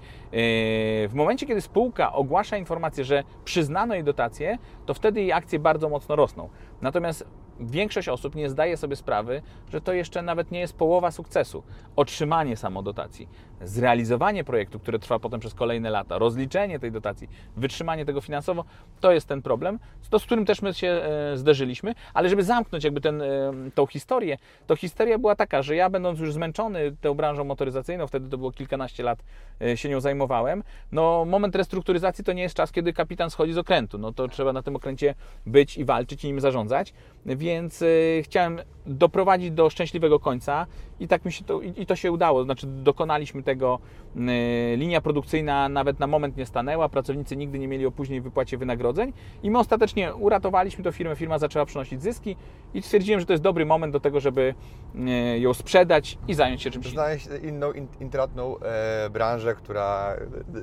W 1.08 1.12
momencie, 1.14 1.46
kiedy 1.46 1.60
spółka 1.60 2.12
ogłasza 2.12 2.56
informację, 2.56 3.04
że 3.04 3.24
przyznano 3.44 3.94
jej 3.94 4.04
dotację, 4.04 4.58
to 4.86 4.94
wtedy 4.94 5.20
jej 5.20 5.32
akcje 5.32 5.58
bardzo 5.58 5.88
mocno 5.88 6.16
rosną. 6.16 6.48
Natomiast 6.82 7.24
większość 7.66 8.08
osób 8.08 8.34
nie 8.34 8.50
zdaje 8.50 8.76
sobie 8.76 8.96
sprawy, 8.96 9.42
że 9.72 9.80
to 9.80 9.92
jeszcze 9.92 10.22
nawet 10.22 10.50
nie 10.50 10.60
jest 10.60 10.76
połowa 10.76 11.10
sukcesu. 11.10 11.62
Otrzymanie 11.96 12.56
samodotacji, 12.56 13.28
zrealizowanie 13.60 14.44
projektu, 14.44 14.80
które 14.80 14.98
trwa 14.98 15.18
potem 15.18 15.40
przez 15.40 15.54
kolejne 15.54 15.90
lata, 15.90 16.18
rozliczenie 16.18 16.78
tej 16.78 16.92
dotacji, 16.92 17.28
wytrzymanie 17.56 18.04
tego 18.04 18.20
finansowo, 18.20 18.64
to 19.00 19.12
jest 19.12 19.28
ten 19.28 19.42
problem, 19.42 19.78
to 20.10 20.18
z 20.18 20.24
którym 20.24 20.44
też 20.44 20.62
my 20.62 20.74
się 20.74 20.88
e, 20.88 21.36
zderzyliśmy, 21.36 21.94
ale 22.14 22.28
żeby 22.28 22.42
zamknąć 22.42 22.84
jakby 22.84 23.00
ten, 23.00 23.22
e, 23.22 23.52
tą 23.74 23.86
historię, 23.86 24.38
to 24.66 24.76
historia 24.76 25.18
była 25.18 25.36
taka, 25.36 25.62
że 25.62 25.76
ja 25.76 25.90
będąc 25.90 26.20
już 26.20 26.32
zmęczony 26.32 26.96
tą 27.00 27.14
branżą 27.14 27.44
motoryzacyjną, 27.44 28.06
wtedy 28.06 28.28
to 28.28 28.38
było 28.38 28.52
kilkanaście 28.52 29.02
lat 29.02 29.24
e, 29.62 29.76
się 29.76 29.88
nią 29.88 30.00
zajmowałem, 30.00 30.62
no 30.92 31.24
moment 31.24 31.56
restrukturyzacji 31.56 32.24
to 32.24 32.32
nie 32.32 32.42
jest 32.42 32.54
czas, 32.54 32.72
kiedy 32.72 32.92
kapitan 32.92 33.30
schodzi 33.30 33.52
z 33.52 33.58
okrętu, 33.58 33.98
no 33.98 34.12
to 34.12 34.28
trzeba 34.28 34.52
na 34.52 34.62
tym 34.62 34.76
okręcie 34.76 35.14
być 35.46 35.78
i 35.78 35.84
walczyć 35.84 36.24
i 36.24 36.26
nim 36.26 36.40
zarządzać, 36.40 36.94
więc 37.26 37.51
y, 37.82 38.22
chciałem 38.24 38.60
doprowadzić 38.86 39.50
do 39.50 39.70
szczęśliwego 39.70 40.18
końca 40.18 40.66
i 41.00 41.08
tak 41.08 41.24
mi 41.24 41.32
się 41.32 41.44
to, 41.44 41.60
i 41.60 41.86
to 41.86 41.96
się 41.96 42.12
udało. 42.12 42.44
Znaczy 42.44 42.66
dokonaliśmy 42.66 43.42
tego, 43.42 43.78
y, 44.16 44.76
linia 44.76 45.00
produkcyjna 45.00 45.68
nawet 45.68 46.00
na 46.00 46.06
moment 46.06 46.36
nie 46.36 46.46
stanęła, 46.46 46.88
pracownicy 46.88 47.36
nigdy 47.36 47.58
nie 47.58 47.68
mieli 47.68 47.86
opóźnień 47.86 48.20
w 48.20 48.24
wypłacie 48.24 48.58
wynagrodzeń 48.58 49.12
i 49.42 49.50
my 49.50 49.58
ostatecznie 49.58 50.14
uratowaliśmy 50.14 50.84
tę 50.84 50.92
firmę, 50.92 51.16
firma 51.16 51.38
zaczęła 51.38 51.66
przynosić 51.66 52.02
zyski 52.02 52.36
i 52.74 52.82
stwierdziłem, 52.82 53.20
że 53.20 53.26
to 53.26 53.32
jest 53.32 53.42
dobry 53.42 53.66
moment 53.66 53.92
do 53.92 54.00
tego, 54.00 54.20
żeby 54.20 54.54
y, 54.94 55.38
ją 55.38 55.54
sprzedać 55.54 56.18
i 56.28 56.34
zająć 56.34 56.62
się 56.62 56.70
czymś 56.70 56.86
innym. 56.86 56.94
Znaleźć 56.94 57.28
inną, 57.42 57.72
in, 57.72 57.86
intratną 58.00 58.58
e, 58.58 59.10
branżę, 59.10 59.54
która... 59.54 60.16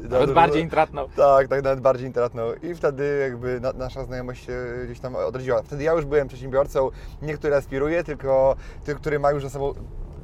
Nawet 0.10 0.34
bardziej 0.34 0.62
intratną. 0.62 1.08
Tak, 1.16 1.48
tak, 1.48 1.64
nawet 1.64 1.80
bardziej 1.80 2.08
intratną. 2.08 2.44
I 2.64 2.76
wtedy 2.76 3.20
jakby 3.22 3.60
na, 3.60 3.74
nasza 3.74 4.04
znajomość 4.04 4.46
się 4.46 4.54
gdzieś 4.86 5.00
tam 5.00 5.16
odrodziła. 5.16 5.62
Wtedy 5.62 5.84
ja 5.84 5.94
już 5.94 6.06
byłem 6.06 6.28
przedsiębiorcą, 6.28 6.79
nie 7.22 7.34
który 7.38 7.56
aspiruje, 7.56 8.04
tylko 8.04 8.56
ty, 8.86 8.96
który 8.96 9.20
ma 9.20 9.32
już 9.32 9.44
za 9.44 9.50
sobą 9.50 9.74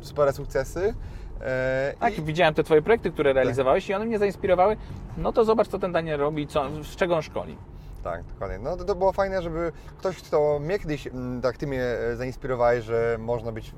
spore 0.01 0.33
sukcesy. 0.33 0.93
E, 1.41 1.93
Tak, 1.99 2.17
i- 2.17 2.21
widziałem 2.21 2.53
te 2.53 2.63
Twoje 2.63 2.81
projekty, 2.81 3.11
które 3.11 3.33
realizowałeś 3.33 3.89
i 3.89 3.93
one 3.93 4.05
mnie 4.05 4.19
zainspirowały. 4.19 4.77
No 5.17 5.31
to 5.33 5.45
zobacz, 5.45 5.67
co 5.67 5.79
ten 5.79 5.91
Daniel 5.91 6.19
robi, 6.19 6.47
co, 6.47 6.69
z 6.83 6.95
czego 6.95 7.15
on 7.15 7.21
szkoli. 7.21 7.57
Tak, 8.05 8.23
dokładnie. 8.23 8.59
No 8.59 8.77
to, 8.77 8.83
to 8.83 8.95
było 8.95 9.11
fajne, 9.11 9.41
żeby 9.41 9.71
ktoś, 9.97 10.17
kto 10.17 10.59
mnie 10.59 10.79
kiedyś, 10.79 11.07
mm, 11.07 11.41
tak 11.41 11.57
Ty 11.57 11.67
mnie 11.67 11.83
e, 11.83 12.15
zainspirowałeś, 12.15 12.85
że 12.85 13.17
można 13.19 13.51
być 13.51 13.69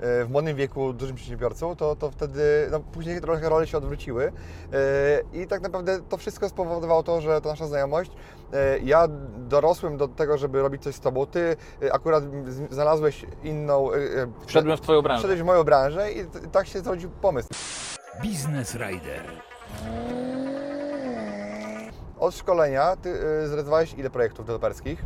e, 0.00 0.24
w 0.24 0.30
młodym 0.30 0.56
wieku 0.56 0.92
dużym 0.92 1.16
przedsiębiorcą, 1.16 1.76
to, 1.76 1.96
to 1.96 2.10
wtedy, 2.10 2.68
no 2.70 2.80
później 2.80 3.20
trochę 3.20 3.48
role 3.48 3.66
się 3.66 3.78
odwróciły 3.78 4.32
E, 4.72 5.42
i 5.42 5.46
tak 5.46 5.62
naprawdę 5.62 6.00
to 6.08 6.16
wszystko 6.16 6.48
spowodowało 6.48 7.02
to, 7.02 7.20
że 7.20 7.40
to 7.40 7.48
nasza 7.48 7.66
znajomość, 7.66 8.10
ja 8.84 9.08
dorosłem 9.38 9.96
do 9.96 10.08
tego, 10.08 10.38
żeby 10.38 10.62
robić 10.62 10.82
coś 10.82 10.94
z 10.94 11.00
Tobą, 11.00 11.26
Ty 11.26 11.56
akurat 11.92 12.24
znalazłeś 12.70 13.26
inną... 13.42 13.90
Wszedłem 14.46 14.76
w 14.76 14.80
Twoją 14.80 15.02
branżę. 15.02 15.18
Wszedłeś 15.18 15.40
w 15.40 15.44
moją 15.44 15.64
branżę 15.64 16.12
i 16.12 16.24
tak 16.52 16.66
się 16.66 16.80
zrodził 16.80 17.10
pomysł. 17.10 17.48
Biznes 18.22 18.74
Rider. 18.74 19.22
Od 22.20 22.34
szkolenia 22.34 22.96
Ty 22.96 23.10
e, 23.10 23.46
zrealizowałeś 23.46 23.94
ile 23.94 24.10
projektów 24.10 24.46
deweloperskich? 24.46 25.04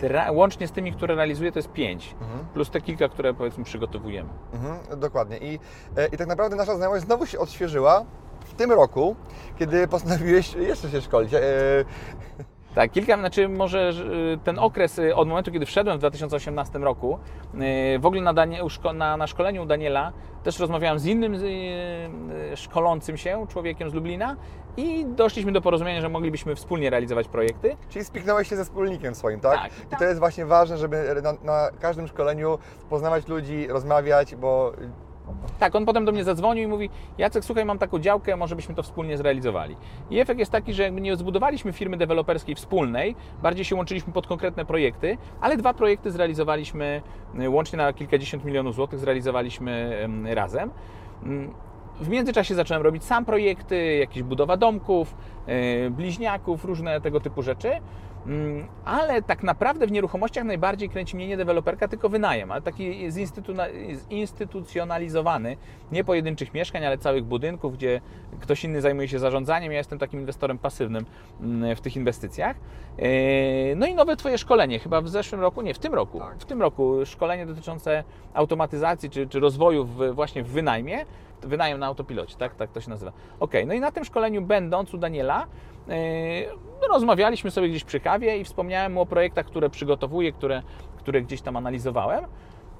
Tra- 0.00 0.34
łącznie 0.34 0.68
z 0.68 0.72
tymi, 0.72 0.92
które 0.92 1.14
realizuję, 1.14 1.52
to 1.52 1.58
jest 1.58 1.72
pięć. 1.72 2.14
Mhm. 2.20 2.46
Plus 2.54 2.70
te 2.70 2.80
kilka, 2.80 3.08
które 3.08 3.34
powiedzmy 3.34 3.64
przygotowujemy. 3.64 4.30
Mhm, 4.52 5.00
dokładnie. 5.00 5.38
I, 5.38 5.58
e, 5.96 6.06
I 6.06 6.16
tak 6.16 6.26
naprawdę 6.26 6.56
nasza 6.56 6.76
znajomość 6.76 7.04
znowu 7.04 7.26
się 7.26 7.38
odświeżyła 7.38 8.04
w 8.44 8.54
tym 8.54 8.72
roku, 8.72 9.16
kiedy 9.58 9.88
postanowiłeś 9.88 10.54
jeszcze 10.54 10.90
się 10.90 11.00
szkolić. 11.00 11.34
E, 11.34 11.40
Tak, 12.74 12.90
kilka, 12.90 13.16
znaczy 13.18 13.48
może 13.48 13.92
że, 13.92 14.04
ten 14.44 14.58
okres 14.58 14.98
y, 14.98 15.14
od 15.14 15.28
momentu, 15.28 15.52
kiedy 15.52 15.66
wszedłem 15.66 15.96
w 15.96 16.00
2018 16.00 16.78
roku, 16.78 17.18
y, 17.94 17.98
w 17.98 18.06
ogóle 18.06 18.22
na, 18.22 18.34
Danie, 18.34 18.60
na, 18.94 19.16
na 19.16 19.26
szkoleniu 19.26 19.62
u 19.62 19.66
Daniela 19.66 20.12
też 20.42 20.58
rozmawiałem 20.58 20.98
z 20.98 21.06
innym 21.06 21.34
y, 21.34 21.38
y, 22.52 22.56
szkolącym 22.56 23.16
się 23.16 23.46
człowiekiem 23.48 23.90
z 23.90 23.94
Lublina 23.94 24.36
i 24.76 25.04
doszliśmy 25.06 25.52
do 25.52 25.60
porozumienia, 25.60 26.00
że 26.00 26.08
moglibyśmy 26.08 26.54
wspólnie 26.54 26.90
realizować 26.90 27.28
projekty. 27.28 27.76
czyli 27.88 28.04
spiknąłeś 28.04 28.48
się 28.48 28.56
ze 28.56 28.64
wspólnikiem 28.64 29.14
swoim, 29.14 29.40
tak? 29.40 29.60
Tak. 29.60 29.70
I 29.92 29.96
to 29.96 30.04
jest 30.04 30.18
właśnie 30.18 30.46
ważne, 30.46 30.78
żeby 30.78 31.22
na, 31.22 31.32
na 31.32 31.70
każdym 31.80 32.08
szkoleniu 32.08 32.58
poznawać 32.90 33.28
ludzi, 33.28 33.66
rozmawiać, 33.68 34.34
bo 34.36 34.72
Tak, 35.58 35.74
on 35.74 35.84
potem 35.86 36.04
do 36.04 36.12
mnie 36.12 36.24
zadzwonił 36.24 36.64
i 36.64 36.66
mówi: 36.66 36.90
Jacek, 37.18 37.44
słuchaj, 37.44 37.64
mam 37.64 37.78
taką 37.78 37.98
działkę, 37.98 38.36
może 38.36 38.56
byśmy 38.56 38.74
to 38.74 38.82
wspólnie 38.82 39.18
zrealizowali. 39.18 39.76
I 40.10 40.18
efekt 40.20 40.38
jest 40.40 40.52
taki, 40.52 40.72
że 40.74 40.82
jakby 40.82 41.00
nie 41.00 41.16
zbudowaliśmy 41.16 41.72
firmy 41.72 41.96
deweloperskiej 41.96 42.54
wspólnej, 42.54 43.16
bardziej 43.42 43.64
się 43.64 43.76
łączyliśmy 43.76 44.12
pod 44.12 44.26
konkretne 44.26 44.64
projekty, 44.64 45.18
ale 45.40 45.56
dwa 45.56 45.74
projekty 45.74 46.10
zrealizowaliśmy 46.10 47.02
y, 47.40 47.50
łącznie 47.50 47.76
na 47.76 47.92
kilkadziesiąt 47.92 48.44
milionów 48.44 48.74
złotych, 48.74 48.98
zrealizowaliśmy 48.98 49.98
em, 50.02 50.26
razem. 50.26 50.70
W 52.02 52.08
międzyczasie 52.08 52.54
zacząłem 52.54 52.82
robić 52.82 53.04
sam 53.04 53.24
projekty, 53.24 53.96
jakieś 53.96 54.22
budowa 54.22 54.56
domków, 54.56 55.14
y, 55.86 55.90
bliźniaków, 55.90 56.64
różne 56.64 57.00
tego 57.00 57.20
typu 57.20 57.42
rzeczy. 57.42 57.70
Mm, 58.26 58.66
Ale 58.84 59.22
tak 59.22 59.42
naprawdę 59.42 59.86
w 59.86 59.92
nieruchomościach 59.92 60.44
najbardziej 60.44 60.88
kręci 60.88 61.16
mnie 61.16 61.28
nie 61.28 61.36
deweloperka, 61.36 61.88
tylko 61.88 62.08
wynajem, 62.08 62.52
ale 62.52 62.62
taki 62.62 63.10
zinstytucjonalizowany, 64.10 65.56
nie 65.92 66.04
pojedynczych 66.04 66.54
mieszkań, 66.54 66.84
ale 66.84 66.98
całych 66.98 67.24
budynków, 67.24 67.76
gdzie 67.76 68.00
ktoś 68.40 68.64
inny 68.64 68.80
zajmuje 68.80 69.08
się 69.08 69.18
zarządzaniem. 69.18 69.72
Ja 69.72 69.78
jestem 69.78 69.98
takim 69.98 70.20
inwestorem 70.20 70.58
pasywnym 70.58 71.06
mm, 71.40 71.76
w 71.76 71.80
tych 71.80 71.96
inwestycjach. 71.96 72.56
E, 72.98 73.76
No 73.76 73.86
i 73.86 73.94
nowe 73.94 74.16
Twoje 74.16 74.38
szkolenie, 74.38 74.78
chyba 74.78 75.00
w 75.00 75.08
zeszłym 75.08 75.40
roku, 75.40 75.62
nie, 75.62 75.74
w 75.74 75.78
tym 75.78 75.94
roku. 75.94 76.18
Tak. 76.18 76.38
W 76.38 76.44
tym 76.44 76.62
roku 76.62 77.06
szkolenie 77.06 77.46
dotyczące 77.46 78.04
automatyzacji 78.34 79.10
czy, 79.10 79.26
czy 79.28 79.40
rozwoju 79.40 79.84
w, 79.84 80.14
właśnie 80.14 80.42
w 80.42 80.48
wynajmie. 80.48 81.04
Wynajem 81.42 81.78
na 81.78 81.86
autopilocie, 81.86 82.36
tak? 82.36 82.54
Tak 82.54 82.70
to 82.70 82.80
się 82.80 82.90
nazywa. 82.90 83.12
Ok, 83.40 83.52
no 83.66 83.74
i 83.74 83.80
na 83.80 83.92
tym 83.92 84.04
szkoleniu 84.04 84.42
będąc 84.42 84.94
u 84.94 84.98
Daniela, 84.98 85.46
no, 86.80 86.88
rozmawialiśmy 86.88 87.50
sobie 87.50 87.68
gdzieś 87.68 87.84
przy 87.84 88.00
kawie 88.00 88.38
i 88.38 88.44
wspomniałem 88.44 88.92
mu 88.92 89.00
o 89.00 89.06
projektach, 89.06 89.46
które 89.46 89.70
przygotowuję, 89.70 90.32
które, 90.32 90.62
które 90.98 91.22
gdzieś 91.22 91.42
tam 91.42 91.56
analizowałem. 91.56 92.24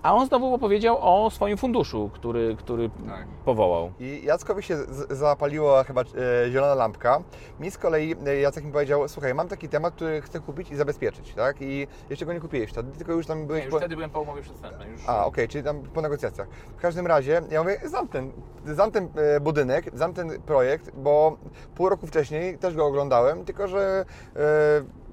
A 0.03 0.15
on 0.15 0.27
znowu 0.27 0.55
opowiedział 0.55 0.99
o 1.01 1.31
swoim 1.31 1.57
funduszu, 1.57 2.11
który, 2.15 2.57
który 2.59 2.91
Tak. 3.09 3.27
powołał. 3.45 3.93
I 4.01 4.21
Jackowi 4.25 4.63
się 4.63 4.77
zapaliła 5.11 5.85
chyba 5.85 6.01
e, 6.01 6.05
zielona 6.51 6.75
lampka. 6.75 7.21
Mi 7.61 7.71
z 7.71 7.79
kolei 7.79 8.15
e, 8.27 8.37
Jacek 8.41 8.65
mi 8.65 8.73
powiedział, 8.73 9.09
słuchaj, 9.09 9.35
mam 9.35 9.49
taki 9.49 9.69
temat, 9.69 9.95
który 9.95 10.21
chcę 10.23 10.41
kupić 10.41 10.71
i 10.71 10.77
zabezpieczyć, 10.77 11.35
tak? 11.35 11.57
I 11.63 11.87
jeszcze 12.11 12.27
go 12.27 12.33
nie 12.33 12.41
kupiłeś 12.41 12.71
wtedy, 12.71 12.93
tylko 12.99 13.13
już 13.13 13.27
tam 13.27 13.47
byłeś... 13.47 13.65
już 13.65 13.71
po- 13.73 13.79
wtedy 13.79 13.95
byłem 13.97 14.11
po 14.11 14.21
umowie 14.21 14.43
przedwstępnej. 14.43 14.91
Już... 14.91 15.01
A, 15.07 15.27
okej, 15.27 15.49
czyli 15.49 15.65
tam 15.65 15.83
po 15.83 16.03
negocjacjach. 16.03 16.49
W 16.77 16.81
każdym 16.81 17.07
razie, 17.07 17.43
ja 17.51 17.63
mówię, 17.63 17.81
znam 17.85 18.09
ten, 18.09 18.33
znam 18.67 18.91
ten 18.91 19.09
e, 19.17 19.41
budynek, 19.41 19.91
znam 19.95 20.15
ten 20.15 20.43
projekt, 20.43 20.91
bo 20.97 21.37
pół 21.75 21.89
roku 21.89 22.07
wcześniej 22.07 22.59
też 22.59 22.75
go 22.75 22.87
oglądałem, 22.87 23.45
tylko 23.45 23.69
że 23.69 24.05
e, 24.37 24.39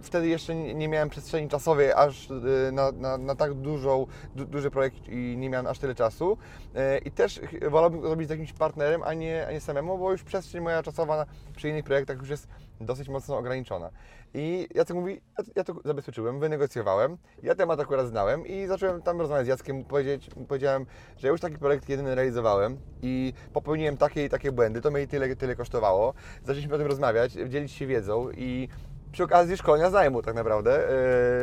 wtedy 0.02 0.28
jeszcze 0.28 0.56
nie 0.56 0.88
miałem 0.88 1.10
przestrzeni 1.10 1.50
czasowej 1.50 1.92
aż 1.92 2.32
e, 2.32 2.72
na, 2.72 2.92
na, 2.92 3.18
na 3.18 3.36
tak 3.36 3.54
dużą, 3.54 4.08
du, 4.36 4.46
duży 4.46 4.72
projekt 4.72 5.08
i 5.08 5.38
nie 5.38 5.50
miałem 5.50 5.68
aż 5.68 5.80
tyle 5.80 5.96
czasu. 5.96 6.38
E, 6.76 6.98
I 6.98 7.12
też 7.12 7.42
wolałbym 7.70 8.02
to 8.02 8.10
robić 8.10 8.28
z 8.28 8.32
jakimś 8.32 8.54
partnerem, 8.54 9.04
a 9.04 9.14
nie, 9.14 9.48
a 9.48 9.52
nie 9.52 9.62
samemu, 9.62 9.98
bo 9.98 10.12
już 10.12 10.24
przestrzeń 10.24 10.62
moja 10.62 10.84
czasowa 10.84 11.26
przy 11.56 11.70
innych 11.70 11.86
projektach 11.86 12.18
już 12.18 12.30
jest 12.30 12.48
dosyć 12.82 13.10
mocno 13.10 13.38
ograniczona. 13.38 13.90
I 14.34 14.68
Jacek 14.76 14.96
mówi, 14.96 15.22
ja, 15.56 15.64
to 15.64 15.76
zabezpieczyłem, 15.86 16.40
wynegocjowałem, 16.40 17.18
ja 17.44 17.56
temat 17.56 17.80
akurat 17.80 18.08
znałem 18.08 18.48
i 18.48 18.68
zacząłem 18.68 19.02
tam 19.02 19.20
rozmawiać 19.20 19.46
z 19.46 19.50
Jackiem, 19.50 19.86
powiedzieć, 19.86 20.30
powiedziałem, 20.48 20.86
że 21.18 21.28
już 21.28 21.42
taki 21.42 21.58
projekt 21.58 21.90
jedyny 21.90 22.16
realizowałem 22.16 22.78
i 23.02 23.34
popełniłem 23.54 23.98
takie 23.98 24.26
i 24.26 24.30
takie 24.30 24.52
błędy, 24.52 24.82
to 24.82 24.92
mnie 24.92 25.08
tyle, 25.08 25.36
tyle 25.36 25.56
kosztowało. 25.56 26.14
Zaczęliśmy 26.44 26.76
o 26.76 26.78
tym 26.78 26.88
rozmawiać, 26.88 27.32
dzielić 27.32 27.72
się 27.72 27.88
wiedzą 27.88 28.32
i 28.32 28.70
przy 29.12 29.24
okazji 29.24 29.58
szkolenia 29.58 29.90
zajmu 29.90 30.22
tak 30.22 30.36
naprawdę. 30.36 30.72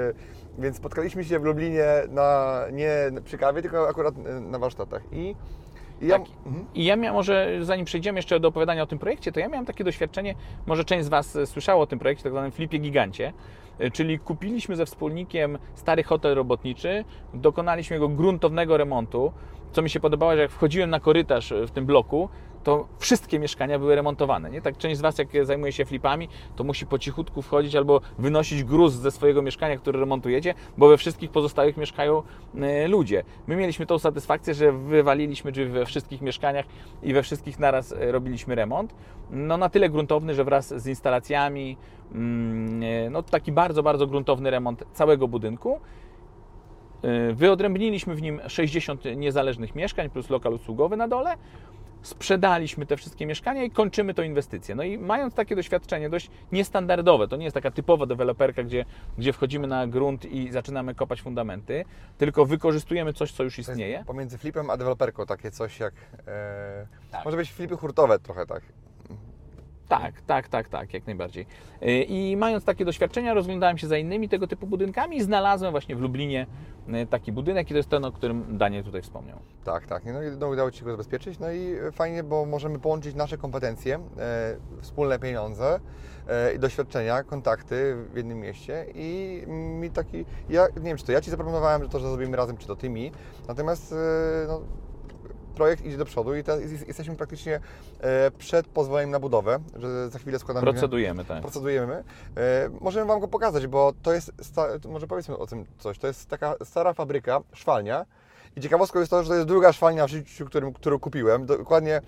Yy, 0.09 0.63
więc 0.63 0.77
spotkaliśmy 0.77 1.25
się 1.25 1.39
w 1.39 1.45
Lublinie 1.45 1.87
na, 2.09 2.61
nie 2.73 2.91
przy 3.25 3.39
kawie, 3.39 3.63
tylko 3.63 3.89
akurat 3.89 4.19
yy, 4.19 4.41
na 4.41 4.59
warsztatach. 4.59 5.03
I, 5.13 5.37
i 6.01 6.07
ja, 6.07 6.19
Tak. 6.19 6.29
mhm. 6.47 6.67
I 6.75 6.85
ja 6.85 6.97
miałem, 6.97 7.15
może 7.15 7.59
zanim 7.63 7.85
przejdziemy 7.85 8.19
jeszcze 8.19 8.41
do 8.41 8.49
opowiadania 8.49 8.83
o 8.83 8.87
tym 8.87 8.99
projekcie, 8.99 9.33
to 9.33 9.41
ja 9.41 9.49
miałem 9.49 9.67
takie 9.67 9.85
doświadczenie, 9.85 10.35
może 10.67 10.85
część 10.85 11.05
z 11.05 11.09
Was 11.09 11.39
słyszało 11.45 11.83
o 11.83 11.87
tym 11.87 11.99
projekcie, 11.99 12.23
tak 12.23 12.33
zwanym 12.33 12.53
flipie 12.53 12.79
gigancie, 12.79 13.33
e, 13.79 13.91
czyli 13.91 14.19
kupiliśmy 14.19 14.77
ze 14.77 14.87
wspólnikiem 14.87 15.59
stary 15.75 16.03
hotel 16.03 16.35
robotniczy, 16.35 17.05
dokonaliśmy 17.35 17.97
jego 17.97 18.09
gruntownego 18.09 18.77
remontu, 18.77 19.33
co 19.73 19.83
mi 19.83 19.91
się 19.91 20.01
podobało, 20.01 20.35
że 20.35 20.43
jak 20.43 20.51
wchodziłem 20.51 20.91
na 20.91 21.01
korytarz 21.01 21.55
w 21.67 21.71
tym 21.71 21.87
bloku, 21.87 22.29
to 22.67 22.87
wszystkie 22.99 23.39
mieszkania 23.39 23.79
były 23.79 23.95
remontowane. 23.95 24.51
Nie? 24.51 24.63
Tak 24.63 24.77
część 24.77 24.99
z 24.99 25.01
Was, 25.01 25.19
jak 25.19 25.29
zajmuje 25.43 25.73
się 25.73 25.85
flipami, 25.85 26.29
to 26.57 26.65
musi 26.65 26.87
po 26.87 26.99
cichutku 26.99 27.43
wchodzić 27.43 27.77
albo 27.77 28.01
wynosić 28.19 28.65
gruz 28.65 28.93
ze 28.93 29.11
swojego 29.11 29.43
mieszkania, 29.43 29.77
które 29.77 30.01
remontujecie, 30.01 30.55
bo 30.79 30.89
we 30.89 30.97
wszystkich 30.97 31.31
pozostałych 31.31 31.77
mieszkają 31.77 32.23
e, 32.61 32.89
ludzie. 32.89 33.25
My 33.47 33.57
mieliśmy 33.57 33.87
tą 33.87 33.99
satysfakcję, 33.99 34.55
że 34.55 34.73
wywaliliśmy 34.73 35.53
drzwi 35.53 35.65
we 35.67 35.87
wszystkich 35.87 36.23
mieszkaniach 36.23 36.67
i 37.03 37.13
we 37.13 37.23
wszystkich 37.23 37.59
naraz 37.59 37.93
e, 37.93 38.13
robiliśmy 38.13 38.55
remont. 38.55 38.95
No 39.31 39.57
na 39.57 39.69
tyle 39.69 39.89
gruntowny, 39.89 40.35
że 40.35 40.45
wraz 40.45 40.75
z 40.83 40.87
instalacjami, 40.87 41.77
mm, 42.13 42.83
e, 42.83 43.11
no 43.11 43.23
taki 43.23 43.53
bardzo, 43.53 43.83
bardzo 43.83 44.07
gruntowny 44.07 44.51
remont 44.51 44.85
całego 44.93 45.29
budynku. 45.29 45.81
Wyodrębniliśmy 47.33 48.15
w 48.15 48.23
nim 48.23 48.41
60 48.47 49.05
niezależnych 49.17 49.75
mieszkań 49.75 50.11
plus 50.11 50.31
lokal 50.31 50.53
usługowy 50.53 50.97
na 50.97 51.09
dole. 51.09 51.37
Sprzedaliśmy 52.07 52.87
te 52.87 52.97
wszystkie 52.97 53.27
mieszkania 53.27 53.65
i 53.65 53.71
kończymy 53.71 54.15
tą 54.15 54.23
inwestycję. 54.23 54.75
No 54.75 54.83
i 54.83 54.99
mając 54.99 55.35
takie 55.35 55.57
doświadczenie 55.57 56.11
dość 56.11 56.31
niestandardowe, 56.53 57.29
to 57.29 57.37
nie 57.37 57.45
jest 57.45 57.55
taka 57.55 57.71
typowa 57.71 58.07
deweloperka, 58.07 58.63
gdzie, 58.63 58.85
gdzie 59.19 59.33
wchodzimy 59.33 59.67
na 59.67 59.87
grunt 59.87 60.25
i 60.25 60.53
zaczynamy 60.53 60.95
kopać 60.95 61.23
fundamenty, 61.23 61.85
tylko 62.19 62.45
wykorzystujemy 62.47 63.13
coś, 63.13 63.33
co 63.33 63.43
już 63.45 63.59
istnieje. 63.59 64.05
Pomiędzy 64.07 64.39
flipem 64.39 64.71
a 64.71 64.77
deweloperką 64.77 65.27
takie 65.27 65.51
coś 65.51 65.81
jak... 65.81 65.95
E, 66.27 66.87
Tak. 67.11 67.25
Może 67.25 67.37
być 67.37 67.53
flipy 67.53 67.77
hurtowe 67.77 68.19
trochę, 68.19 68.47
tak. 68.47 68.63
Tak, 69.89 70.21
tak, 70.21 70.49
tak, 70.49 70.69
tak, 70.69 70.95
jak 70.95 71.07
najbardziej. 71.07 71.47
Y, 71.83 72.03
I 72.03 72.37
mając 72.37 72.65
takie 72.65 72.85
doświadczenia, 72.85 73.35
rozglądałem 73.35 73.79
się 73.79 73.87
za 73.87 73.99
innymi 73.99 74.29
tego 74.29 74.47
typu 74.47 74.67
budynkami 74.67 75.17
i 75.17 75.23
znalazłem 75.23 75.71
właśnie 75.71 75.97
w 75.97 76.01
Lublinie 76.01 76.47
y, 76.89 77.07
taki 77.07 77.33
budynek 77.33 77.71
i 77.71 77.71
to 77.71 77.77
jest 77.77 77.89
ten, 77.89 78.05
o 78.05 78.13
którym 78.13 78.59
Daniel 78.59 78.85
tutaj 78.85 79.03
wspomniał. 79.03 79.39
Tak, 79.65 79.87
tak. 79.87 80.05
No 80.05 80.13
no, 80.41 80.49
udało 80.49 80.71
Ci 80.71 80.79
się 80.79 80.85
go 80.85 80.91
zabezpieczyć. 80.91 81.39
No 81.39 81.53
i 81.53 81.77
fajnie, 81.93 82.23
bo 82.23 82.45
możemy 82.45 82.79
połączyć 82.79 83.15
nasze 83.15 83.39
kompetencje, 83.39 83.99
e, 84.19 84.57
wspólne 84.81 85.19
pieniądze 85.19 85.81
e, 86.27 86.59
doświadczenia, 86.59 87.23
kontakty 87.23 87.97
w 88.13 88.17
jednym 88.17 88.41
mieście 88.41 88.87
i 88.95 89.43
mi 89.49 89.91
taki, 89.91 90.25
ja 90.49 90.67
nie 90.77 90.83
wiem, 90.83 90.97
czy 90.97 91.05
to 91.05 91.13
ja 91.13 91.21
Ci 91.21 91.31
zaproponowałem, 91.31 91.83
że 91.83 91.89
to, 91.89 91.99
że 91.99 92.09
zrobimy 92.09 92.37
razem, 92.37 92.57
czy 92.57 92.67
to 92.67 92.77
Ty 92.77 92.89
mi, 92.89 93.13
natomiast 93.49 93.93
e, 93.93 93.97
no, 94.49 94.61
projekt 95.57 95.85
idzie 95.85 95.97
do 95.97 96.05
przodu 96.05 96.35
i 96.35 96.45
teraz 96.45 96.61
jest- 96.61 96.89
jesteśmy 96.89 97.17
praktycznie 97.17 97.61
e, 98.01 98.31
przed 98.31 98.67
pozwoleniem 98.67 99.11
na 99.11 99.21
budowę, 99.21 99.59
że 99.77 100.11
za 100.11 100.19
chwilę 100.19 100.39
składamy... 100.39 100.67
Procedujemy, 100.73 101.25
tak. 101.25 101.41
procedujemy. 101.43 102.05
E, 102.37 102.71
możemy 102.81 103.07
Wam 103.07 103.21
go 103.21 103.29
pokazać, 103.29 103.67
bo 103.67 103.93
to 104.03 104.13
jest, 104.13 104.33
może 104.89 105.07
powiedzmy 105.07 105.37
o 105.39 105.47
tym 105.47 105.65
coś, 105.79 105.99
to 105.99 106.07
jest 106.07 106.29
taka 106.29 106.55
stara 106.65 106.93
fabryka, 106.93 107.41
szwalnia 107.53 108.07
i 108.57 108.61
ciekawostką 108.61 108.99
jest 108.99 109.11
to, 109.11 109.23
że 109.23 109.29
to 109.29 109.35
jest 109.35 109.49
druga 109.49 109.73
szwalnia 109.73 110.07
w 110.07 110.11
życiu, 110.11 110.47
którym, 110.47 110.73
którą 110.73 110.99
kupiłem. 110.99 111.47
Dokładnie, 111.47 112.01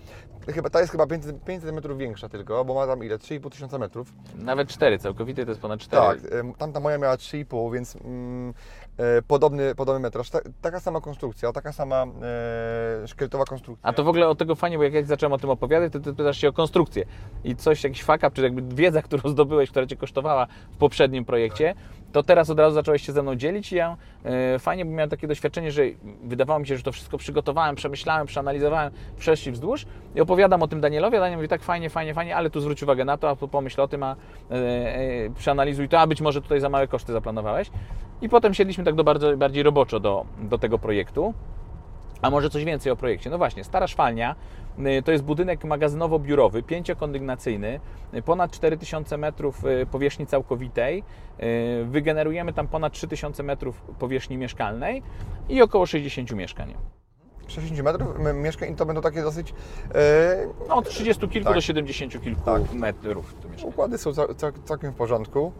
chyba, 0.47 0.71
ta 0.71 0.81
jest 0.81 0.93
chyba 0.93 1.07
500, 1.07 1.45
500 1.45 1.75
metrów 1.75 1.99
większa 1.99 2.29
tylko, 2.29 2.65
bo 2.65 2.75
ma 2.75 2.87
tam 2.87 3.05
ile? 3.05 3.19
3,5 3.19 3.51
tysiąca 3.51 3.79
metrów. 3.79 4.13
Nawet 4.35 4.69
cztery, 4.69 4.99
całkowity 4.99 5.45
to 5.45 5.51
jest 5.51 5.61
ponad 5.61 5.81
cztery. 5.81 6.21
Tak, 6.21 6.33
em, 6.33 6.55
tamta 6.55 6.81
moja 6.81 6.99
miała 6.99 7.17
3,5, 7.17 7.75
więc 7.75 7.97
mm, 7.97 8.55
e, 8.97 9.23
podobny, 9.23 9.75
podobny 9.75 10.01
metraż. 10.01 10.31
Ta, 10.31 10.39
taka 10.61 10.81
sama 10.81 11.01
konstrukcja, 11.01 11.53
taka 11.53 11.73
sama 11.73 12.07
e, 13.03 13.09
szkieletowa 13.09 13.45
konstrukcja. 13.45 13.89
A 13.89 13.93
to 13.93 14.05
w 14.05 14.09
ogóle 14.09 14.29
o 14.29 14.35
tego 14.35 14.55
fajnie, 14.55 14.79
bo 14.79 14.85
jak, 14.85 14.93
jak 14.93 15.07
zacząłem 15.07 15.33
o 15.33 15.39
tym 15.39 15.51
opowiadać, 15.51 15.93
to 15.93 16.01
ty 16.01 16.15
pytasz 16.15 16.39
się 16.39 16.49
o 16.49 16.53
konstrukcję. 16.53 17.05
I 17.45 17.57
coś, 17.57 17.85
jakiś 17.85 18.03
fuck 18.03 18.19
up, 18.19 18.31
czy 18.31 18.43
jakby 18.43 18.75
wiedza, 18.75 19.03
którą 19.09 19.31
zdobyłeś, 19.31 19.71
która 19.71 19.87
Cię 19.87 19.97
kosztowała 19.97 20.47
w 20.71 20.77
poprzednim 20.77 21.25
projekcie, 21.25 21.75
to 22.13 22.23
teraz 22.23 22.51
od 22.51 22.59
razu 22.59 22.75
zacząłeś 22.75 23.03
się 23.03 23.13
ze 23.13 23.23
mną 23.23 23.35
dzielić 23.35 23.73
i 23.73 23.77
ja 23.77 23.97
e, 24.25 24.59
fajnie, 24.59 24.85
bo 24.85 24.91
miałem 24.91 25.11
takie 25.11 25.27
doświadczenie, 25.27 25.73
że 25.73 25.83
wydawało 26.25 26.61
mi 26.61 26.67
się, 26.67 26.77
że 26.77 26.83
to 26.83 26.93
wszystko 26.93 27.19
przygotowałem, 27.19 27.77
przemyślałem, 27.77 28.27
przeanalizowałem 28.27 28.93
wszerz 29.17 29.47
i 29.47 29.53
wzdłuż 29.53 29.87
i 30.15 30.21
opowiadam 30.21 30.63
o 30.63 30.69
tym 30.69 30.81
Danielowi, 30.81 31.17
a 31.17 31.21
Daniel 31.21 31.39
mówi 31.39 31.49
tak 31.49 31.63
fajnie, 31.63 31.91
fajnie, 31.91 32.15
fajnie, 32.15 32.37
ale 32.37 32.51
tu 32.51 32.61
zwróć 32.61 32.83
uwagę 32.83 33.05
na 33.05 33.17
to, 33.17 33.31
a 33.31 33.37
tu 33.37 33.49
pomyśl 33.49 33.81
o 33.81 33.89
tym, 33.89 34.03
a 34.03 34.17
e, 34.51 35.31
przeanalizuj 35.39 35.89
to, 35.89 36.01
a 36.01 36.07
być 36.07 36.21
może 36.21 36.43
tutaj 36.43 36.61
za 36.61 36.69
małe 36.69 36.89
koszty 36.89 37.13
zaplanowałeś. 37.13 37.71
I 38.23 38.29
potem 38.29 38.55
siedliśmy 38.55 38.85
tak 38.85 38.95
do 38.95 39.05
bardzo, 39.05 39.37
bardziej 39.37 39.63
roboczo 39.63 40.01
do, 40.01 40.27
do 40.43 40.59
tego 40.59 40.79
projektu. 40.79 41.35
A 42.23 42.31
może 42.31 42.51
coś 42.51 42.65
więcej 42.65 42.93
o 42.93 42.97
projekcie? 42.97 43.31
No 43.31 43.39
właśnie, 43.39 43.65
Stara 43.65 43.87
Szwalnia 43.87 44.35
y, 44.79 45.03
to 45.03 45.13
jest 45.13 45.25
budynek 45.25 45.65
magazynowo-biurowy, 45.65 46.63
pięciokondygnacyjny, 46.63 47.81
y, 48.15 48.23
ponad 48.23 48.51
4000 48.51 49.17
metrów 49.19 49.65
y, 49.65 49.87
powierzchni 49.87 50.27
całkowitej. 50.27 51.05
Wygenerujemy 51.85 52.53
tam 52.53 52.69
ponad 52.69 52.93
3000 52.93 53.43
metrów 53.43 53.81
powierzchni 53.99 54.37
mieszkalnej 54.37 55.03
i 55.49 55.63
około 55.63 55.87
60 55.87 56.33
mieszkań. 56.33 56.75
60 57.49 57.83
metrów 57.83 58.09
mieszkań 58.35 58.75
to 58.77 58.87
będą 58.87 59.03
takie 59.03 59.23
dosyć... 59.23 59.55
E, 59.95 60.47
No, 60.69 60.75
od 60.77 60.89
30 60.89 61.29
kilku 61.29 61.45
Tak. 61.45 61.55
do 61.55 61.61
70 61.61 62.23
kilku 62.23 62.41
Tak. 62.45 62.73
metrów. 62.73 63.35
Układy 63.65 63.99
są 63.99 64.13
cał, 64.13 64.35
cał, 64.35 64.53
całkiem 64.65 64.93
w 64.93 64.95
porządku. 64.95 65.53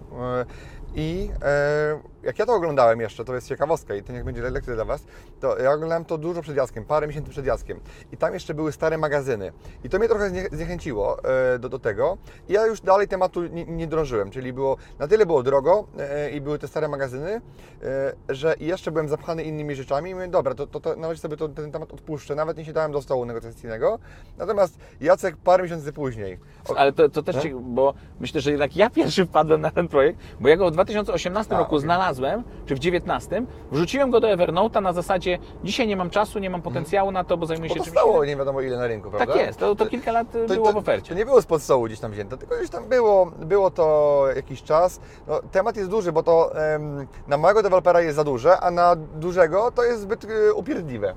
E, 0.99 1.01
I 1.01 1.31
e, 1.43 2.01
jak 2.23 2.39
ja 2.39 2.47
to 2.47 2.55
oglądałem 2.55 3.01
jeszcze, 3.01 3.25
to 3.25 3.35
jest 3.35 3.49
ciekawostka 3.49 3.95
i 3.95 4.03
to 4.03 4.13
niech 4.13 4.25
będzie 4.25 4.43
lekcja 4.51 4.75
dla 4.75 4.85
Was, 4.85 5.05
to 5.41 5.59
ja 5.59 5.73
oglądałem 5.73 6.05
to 6.05 6.19
dużo 6.19 6.43
przed 6.43 6.57
Jackiem, 6.57 6.85
parę 6.85 7.07
miesięcy 7.07 7.31
przed 7.31 7.47
Jackiem. 7.47 7.81
I 8.13 8.17
tam 8.17 8.35
jeszcze 8.35 8.55
były 8.55 8.73
stare 8.73 8.99
magazyny. 8.99 9.53
I 9.85 9.89
to 9.89 9.99
mnie 9.99 10.09
trochę 10.09 10.29
znie, 10.31 10.49
zniechęciło 10.53 11.17
e, 11.55 11.59
do, 11.59 11.69
do 11.69 11.79
tego. 11.79 12.19
I 12.49 12.53
ja 12.53 12.67
już 12.67 12.81
dalej 12.81 13.09
tematu 13.09 13.47
nie, 13.47 13.65
nie 13.65 13.87
drążyłem, 13.87 14.31
czyli 14.31 14.53
było, 14.53 14.77
na 14.99 15.09
tyle 15.09 15.27
było 15.27 15.43
drogo 15.43 15.87
e, 15.99 16.31
i 16.31 16.41
były 16.41 16.59
te 16.59 16.69
stare 16.69 16.89
magazyny, 16.89 17.41
e, 17.83 18.13
że 18.29 18.55
jeszcze 18.61 18.91
byłem 18.91 19.09
zapchany 19.09 19.43
innymi 19.45 19.75
rzeczami 19.75 20.11
i 20.11 20.15
mówię, 20.15 20.29
dobra, 20.29 20.55
to, 20.55 20.67
to, 20.67 20.81
to 20.81 20.97
na 20.97 21.09
razie 21.09 21.21
sobie 21.21 21.37
to, 21.37 21.49
ten 21.49 21.73
temat 21.73 21.93
odpuszczę, 21.93 22.35
nawet 22.35 22.57
nie 22.57 22.65
siadałem 22.65 22.93
do 22.93 23.03
stołu 23.03 23.25
negocjacyjnego. 23.25 23.99
Natomiast 24.39 24.79
Jacek 25.01 25.37
parę 25.37 25.63
miesięcy 25.63 25.93
później, 25.93 26.39
o- 26.69 26.77
Ale 26.79 26.93
to, 26.93 27.09
to 27.09 27.23
też, 27.23 27.35
Tak? 27.35 27.45
ci- 27.45 27.55
bo 27.55 27.95
myślę, 28.21 28.41
że 28.41 28.51
jednak 28.51 28.77
ja 28.77 28.91
pierwszy 28.91 29.27
wpadłem 29.27 29.61
na 29.61 29.71
ten 29.71 29.89
projekt, 29.89 30.19
bo 30.41 30.49
ja 30.49 30.57
go 30.57 30.71
w 30.71 30.88
2018 30.93 31.55
A, 31.55 31.59
roku 31.59 31.75
okej. 31.75 31.83
znalazłem, 31.83 32.43
czy 32.43 32.75
w 32.75 32.79
2019, 32.79 33.43
wrzuciłem 33.73 34.11
go 34.11 34.21
do 34.21 34.29
Evernote'a 34.29 34.83
na 34.83 34.93
zasadzie 34.93 35.39
dzisiaj 35.65 35.87
nie 35.87 35.97
mam 35.97 36.11
czasu, 36.11 36.39
nie 36.39 36.51
mam 36.51 36.63
potencjału 36.63 37.11
na 37.11 37.25
to, 37.25 37.37
bo 37.37 37.47
zajmuję 37.47 37.69
Bo 37.69 37.75
się 37.75 37.79
to 37.81 37.85
czymś 37.85 37.99
stało 37.99 38.25
nie 38.25 38.37
wiadomo 38.37 38.61
ile 38.61 38.77
na 38.77 38.87
rynku, 38.87 39.11
prawda? 39.11 39.33
Tak 39.33 39.47
jest, 39.47 39.59
to, 39.59 39.75
to 39.75 39.87
kilka 39.87 40.13
lat 40.13 40.27
To- 40.33 40.55
było 40.55 40.67
to, 40.67 40.73
w 40.73 40.77
ofercie. 40.77 41.09
To 41.09 41.15
nie 41.15 41.25
było 41.25 41.43
spod 41.43 41.63
stołu 41.63 41.85
gdzieś 41.85 42.01
tam 42.01 42.13
wzięte, 42.13 42.37
tylko 42.39 42.57
gdzieś 42.57 42.71
tam 42.71 42.89
było, 42.89 43.27
było 43.27 43.71
to 43.71 44.25
jakiś 44.37 44.63
czas. 44.63 45.01
No, 45.27 45.41
temat 45.53 45.77
jest 45.77 45.91
duży, 45.91 46.13
bo 46.13 46.23
to 46.23 46.57
em, 46.75 47.07
na 47.27 47.37
małego 47.37 47.63
dewelopera 47.63 48.01
jest 48.01 48.17
za 48.17 48.25
duże, 48.25 48.61
a 48.61 48.71
na 48.71 48.97
dużego 48.97 49.71
to 49.71 49.85
jest 49.85 50.01
zbyt 50.01 50.25
y, 50.25 50.55
upierdliwe. 50.55 51.15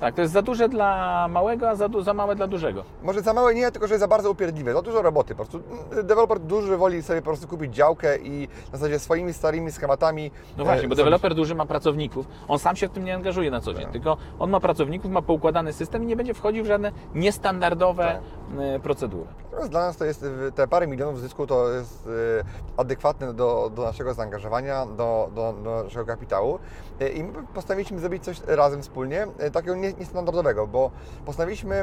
Tak, 0.00 0.14
to 0.14 0.20
jest 0.22 0.32
za 0.34 0.42
duże 0.42 0.68
dla 0.68 1.26
małego, 1.28 1.68
a 1.70 1.74
za, 1.74 1.88
du- 1.88 2.02
za 2.02 2.14
małe 2.14 2.36
dla 2.36 2.46
dużego. 2.46 2.84
Może 3.02 3.20
za 3.20 3.32
małe 3.34 3.54
nie, 3.54 3.70
tylko 3.70 3.86
że 3.86 3.94
jest 3.94 4.00
za 4.00 4.08
bardzo 4.08 4.30
upierdliwe. 4.30 4.72
Za 4.72 4.82
dużo 4.82 5.02
roboty 5.02 5.34
po 5.34 5.44
prostu. 5.44 5.60
Mm, 5.92 6.06
Deweloper 6.06 6.40
duży 6.40 6.76
woli 6.76 7.02
sobie 7.02 7.20
po 7.22 7.24
prostu 7.26 7.48
kupić 7.48 7.74
działkę 7.74 8.18
i 8.18 8.48
w 8.68 8.72
zasadzie 8.72 8.98
swoimi 8.98 9.32
starymi 9.32 9.72
schematami. 9.72 10.30
No 10.56 10.64
właśnie, 10.64 10.84
e, 10.84 10.88
bo 10.88 10.94
deweloper 10.94 11.34
duży 11.34 11.54
ma 11.54 11.66
pracowników, 11.66 12.26
on 12.48 12.58
sam 12.58 12.76
się 12.76 12.88
w 12.88 12.90
tym 12.90 13.04
nie 13.04 13.14
angażuje 13.14 13.50
na 13.50 13.60
co 13.60 13.74
dzień, 13.74 13.82
Tak. 13.82 13.92
tylko 13.92 14.16
on 14.38 14.50
ma 14.50 14.60
pracowników, 14.60 15.10
ma 15.10 15.22
poukładany 15.22 15.72
system 15.72 16.02
i 16.02 16.06
nie 16.06 16.16
będzie 16.16 16.34
wchodził 16.34 16.64
w 16.64 16.66
żadne 16.66 16.92
niestandardowe 17.14 18.18
e, 18.58 18.80
procedury. 18.80 19.26
Natomiast 19.44 19.70
dla 19.70 19.80
nas 19.80 19.96
to 19.96 20.04
jest 20.04 20.22
y, 20.22 20.52
te 20.54 20.68
parę 20.68 20.86
milionów 20.86 21.20
zysku 21.20 21.46
to 21.46 21.68
jest 21.72 22.06
y, 22.06 22.10
adekwatne 22.76 23.34
do, 23.34 23.70
do 23.74 23.82
naszego 23.82 24.14
zaangażowania, 24.14 24.86
do, 24.86 25.30
do, 25.34 25.54
do 25.64 25.82
naszego 25.84 26.06
kapitału. 26.06 26.58
Y, 27.02 27.08
I 27.08 27.24
my 27.24 27.32
postanowiliśmy 27.54 27.98
zrobić 28.00 28.24
coś 28.24 28.40
razem 28.46 28.82
wspólnie, 28.82 29.26
y, 29.46 29.50
takiego 29.50 29.74
niestandardowego, 29.98 30.66
bo 30.66 30.90
postanowiliśmy 31.24 31.80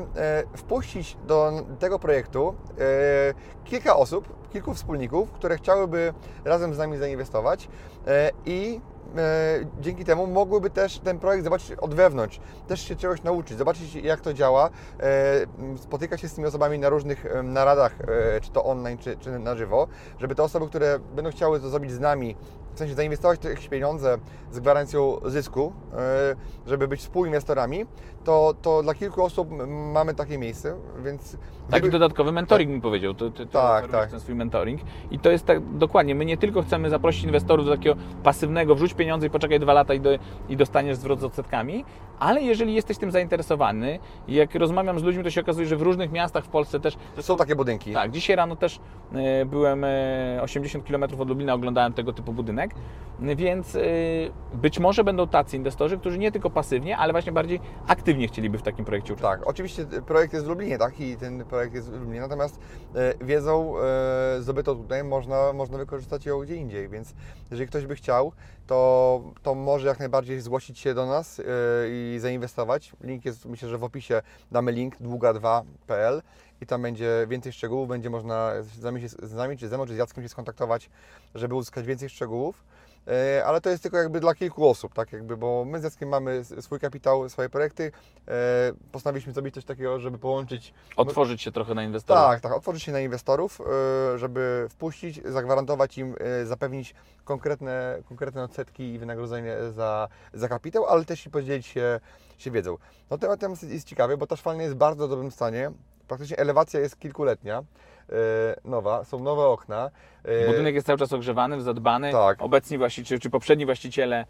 y, 0.54 0.58
wpuścić 0.58 1.18
do 1.28 1.52
tego 1.80 2.00
projektu 2.00 2.56
y, 2.72 3.66
kilka 3.66 3.96
osób, 3.96 4.50
kilku 4.54 4.74
wspólników, 4.74 5.32
które 5.32 5.58
chciałyby 5.58 6.14
razem 6.46 6.74
z 6.74 6.78
nami 6.78 6.98
zainwestować 6.98 7.66
y, 7.66 8.10
i 8.46 8.82
e, 8.88 8.91
dzięki 9.82 10.06
temu 10.06 10.28
mogłyby 10.28 10.70
też 10.70 11.00
ten 11.00 11.20
projekt 11.20 11.44
zobaczyć 11.44 11.72
od 11.72 11.94
wewnątrz, 11.94 12.40
też 12.68 12.82
się 12.82 12.96
czegoś 12.96 13.24
nauczyć, 13.24 13.58
zobaczyć 13.58 13.96
jak 13.96 14.22
to 14.22 14.34
działa, 14.34 14.70
e, 15.00 15.46
spotykać 15.78 16.22
się 16.22 16.28
z 16.28 16.34
tymi 16.34 16.48
osobami 16.48 16.80
na 16.80 16.90
różnych 16.90 17.26
naradach, 17.44 17.96
e, 18.02 18.42
czy 18.42 18.52
to 18.52 18.64
online, 18.64 18.98
czy, 18.98 19.18
czy 19.18 19.40
na 19.40 19.56
żywo, 19.56 19.88
żeby 20.20 20.36
te 20.36 20.44
osoby, 20.44 20.68
które 20.68 21.00
będą 21.16 21.32
chciały 21.32 21.60
to 21.60 21.70
zrobić 21.70 21.92
z 21.92 22.00
nami, 22.00 22.36
w 22.76 22.80
sensie 22.80 22.96
zainwestować 22.96 23.44
jakieś 23.44 23.68
pieniądze 23.68 24.18
z 24.52 24.60
gwarancją 24.60 25.18
zysku, 25.26 25.74
e, 25.94 26.36
żeby 26.68 26.88
być 26.88 27.02
współinwestorami, 27.02 27.86
to, 28.24 28.54
to 28.62 28.84
dla 28.84 28.94
kilku 28.94 29.24
osób 29.24 29.50
mamy 29.94 30.14
takie 30.14 30.38
miejsce, 30.38 30.76
więc... 31.04 31.38
Taki 31.70 31.82
gdyby- 31.82 31.92
dodatkowy 31.92 32.32
mentoring 32.32 32.72
mi 32.72 32.82
powiedział. 32.82 33.14
To, 33.14 33.30
to, 33.30 33.46
to 33.46 33.52
Tak, 33.52 33.88
tak. 33.88 34.12
ten 34.12 34.20
swój 34.20 34.36
mentoring. 34.36 34.82
I 35.12 35.20
to 35.20 35.32
jest 35.32 35.46
tak 35.46 35.78
dokładnie. 35.78 36.16
My 36.16 36.26
nie 36.26 36.38
tylko 36.38 36.62
chcemy 36.62 36.90
zaprosić 36.90 37.24
inwestorów 37.24 37.66
do 37.66 37.72
takiego 37.72 37.96
pasywnego, 38.24 38.76
wrzuć 38.76 38.94
pieniądze 38.94 39.28
i 39.28 39.30
poczekaj 39.30 39.60
dwa 39.60 39.74
lata 39.74 39.94
i, 39.94 40.00
do, 40.00 40.10
i 40.50 40.58
dostaniesz 40.58 40.98
zwrot 40.98 41.20
z 41.20 41.24
odsetkami, 41.24 41.86
ale 42.20 42.42
jeżeli 42.42 42.74
jesteś 42.74 42.98
tym 42.98 43.12
zainteresowany 43.12 44.00
i 44.28 44.34
jak 44.34 44.56
rozmawiam 44.56 45.00
z 45.00 45.04
ludźmi, 45.04 45.24
to 45.24 45.30
się 45.30 45.42
okazuje, 45.42 45.68
że 45.68 45.76
w 45.78 45.82
różnych 45.82 46.12
miastach 46.12 46.46
w 46.46 46.48
Polsce 46.48 46.80
też 46.80 46.98
Są 47.20 47.38
takie 47.38 47.56
budynki. 47.56 47.94
tak, 47.94 48.12
dzisiaj 48.12 48.36
rano 48.36 48.56
też 48.56 48.80
e, 49.14 49.46
byłem 49.46 49.84
e, 49.84 50.40
80 50.42 50.86
km 50.88 51.04
od 51.04 51.30
Lublina, 51.30 51.54
oglądałem 51.54 51.94
tego 51.94 52.14
typu 52.14 52.34
budynek, 52.34 52.72
więc 53.20 53.76
e, 53.76 53.80
być 54.54 54.80
może 54.80 55.04
będą 55.04 55.28
tacy 55.28 55.58
inwestorzy, 55.58 55.98
którzy 55.98 56.18
nie 56.20 56.32
tylko 56.32 56.50
pasywnie, 56.50 56.98
ale 56.98 57.14
właśnie 57.14 57.32
bardziej 57.32 57.60
aktywnie 57.88 58.11
chcieliby 58.28 58.58
w 58.58 58.62
takim 58.62 58.86
projekcie 58.86 59.13
uczestniczyć. 59.13 59.39
Tak, 59.39 59.50
oczywiście 59.50 59.86
projekt 59.86 60.34
jest 60.34 60.45
w 60.45 60.50
Lublinie, 60.50 60.78
tak? 60.78 61.00
I 61.00 61.17
ten 61.17 61.45
projekt 61.45 61.74
jest 61.74 61.89
w 61.89 62.00
Lublinie, 62.00 62.21
natomiast 62.21 62.60
e, 62.95 63.26
wiedzą 63.26 63.74
e, 63.78 64.41
zdobytą 64.41 64.76
tutaj 64.76 65.04
można, 65.04 65.54
można 65.54 65.78
wykorzystać 65.78 66.26
ją 66.26 66.39
gdzie 66.39 66.56
indziej, 66.56 66.89
więc 66.89 67.13
jeżeli 67.52 67.67
ktoś 67.67 67.86
by 67.86 67.95
chciał, 67.95 68.32
to, 68.67 69.21
to 69.43 69.56
może 69.56 69.88
jak 69.88 70.00
najbardziej 70.00 70.41
zgłosić 70.41 70.80
się 70.80 70.93
do 70.93 71.06
nas 71.06 71.41
i 71.89 72.17
zainwestować. 72.19 72.91
Link 73.02 73.26
jest, 73.26 73.45
myślę, 73.45 73.69
że 73.69 73.78
w 73.78 73.84
opisie 73.84 74.21
damy 74.52 74.71
link 74.71 74.95
długa2.pl 75.02 76.21
i 76.62 76.65
tam 76.65 76.82
będzie 76.82 77.26
więcej 77.30 77.54
szczegółów, 77.54 77.88
będzie 77.89 78.10
można 78.10 78.52
z 78.63 78.82
nami, 78.84 79.08
z 79.08 79.34
nami 79.34 79.58
czy 79.58 79.67
ze 79.67 79.78
mną, 79.78 79.86
czy 79.86 79.93
z 79.93 79.97
Jackiem 79.97 80.24
się 80.24 80.30
skontaktować, 80.30 80.89
żeby 81.36 81.56
uzyskać 81.56 81.86
więcej 81.86 82.10
szczegółów. 82.10 82.63
E, 83.08 83.46
Ale 83.46 83.62
to 83.62 83.70
jest 83.70 83.84
tylko 83.84 83.98
jakby 83.98 84.20
dla 84.20 84.36
kilku 84.36 84.70
osób, 84.70 84.94
tak 84.94 85.12
jakby, 85.14 85.38
bo 85.38 85.66
my 85.66 85.80
z 85.80 85.84
Jackiem 85.84 86.10
mamy 86.10 86.44
swój 86.44 86.80
kapitał, 86.80 87.30
swoje 87.30 87.50
projekty. 87.50 87.92
E, 88.28 88.32
Postanowiliśmy 88.92 89.34
zrobić 89.34 89.56
coś 89.56 89.66
takiego, 89.66 90.00
żeby 90.00 90.18
połączyć 90.18 90.74
Otworzyć 90.96 91.42
się 91.42 91.52
trochę 91.52 91.74
na 91.74 91.84
inwestorów. 91.84 92.24
tak, 92.24 92.42
tak, 92.42 92.52
otworzyć 92.52 92.84
się 92.84 92.92
na 92.92 93.00
inwestorów, 93.00 93.62
e, 93.62 94.18
żeby 94.18 94.68
wpuścić, 94.70 95.22
zagwarantować 95.26 95.98
im, 95.98 96.16
zapewnić 96.44 96.96
konkretne, 97.26 97.98
konkretne 98.10 98.44
odsetki 98.44 98.94
i 98.94 99.00
wynagrodzenie 99.00 99.58
za, 99.72 100.08
za 100.34 100.48
kapitał, 100.48 100.86
ale 100.86 101.06
też 101.06 101.26
i 101.26 101.30
podzielić 101.30 101.68
się, 101.68 102.00
się 102.38 102.52
wiedzą. 102.52 102.78
No 103.10 103.18
temat 103.18 103.64
jest 103.64 103.88
ciekawy, 103.88 104.18
bo 104.18 104.28
ta 104.28 104.36
szwalnia 104.36 104.64
jest 104.64 104.76
w 104.76 104.78
bardzo 104.78 105.08
dobrym 105.08 105.32
stanie. 105.32 105.72
Praktycznie 106.08 106.38
elewacja 106.38 106.80
jest 106.80 107.00
kilkuletnia. 107.00 107.64
Nowa, 108.65 109.04
są 109.04 109.19
nowe 109.19 109.45
okna. 109.45 109.89
E, 110.24 110.47
Budynek 110.47 110.76
jest 110.76 110.88
cały 110.88 111.00
czas 111.00 111.13
ogrzewany, 111.13 111.62
zadbany. 111.62 112.12
Tak. 112.12 112.41
Obecni 112.41 112.78
właściciele, 112.78 113.19
czy 113.19 113.30
poprzedni 113.30 113.65
właściciele 113.65 114.26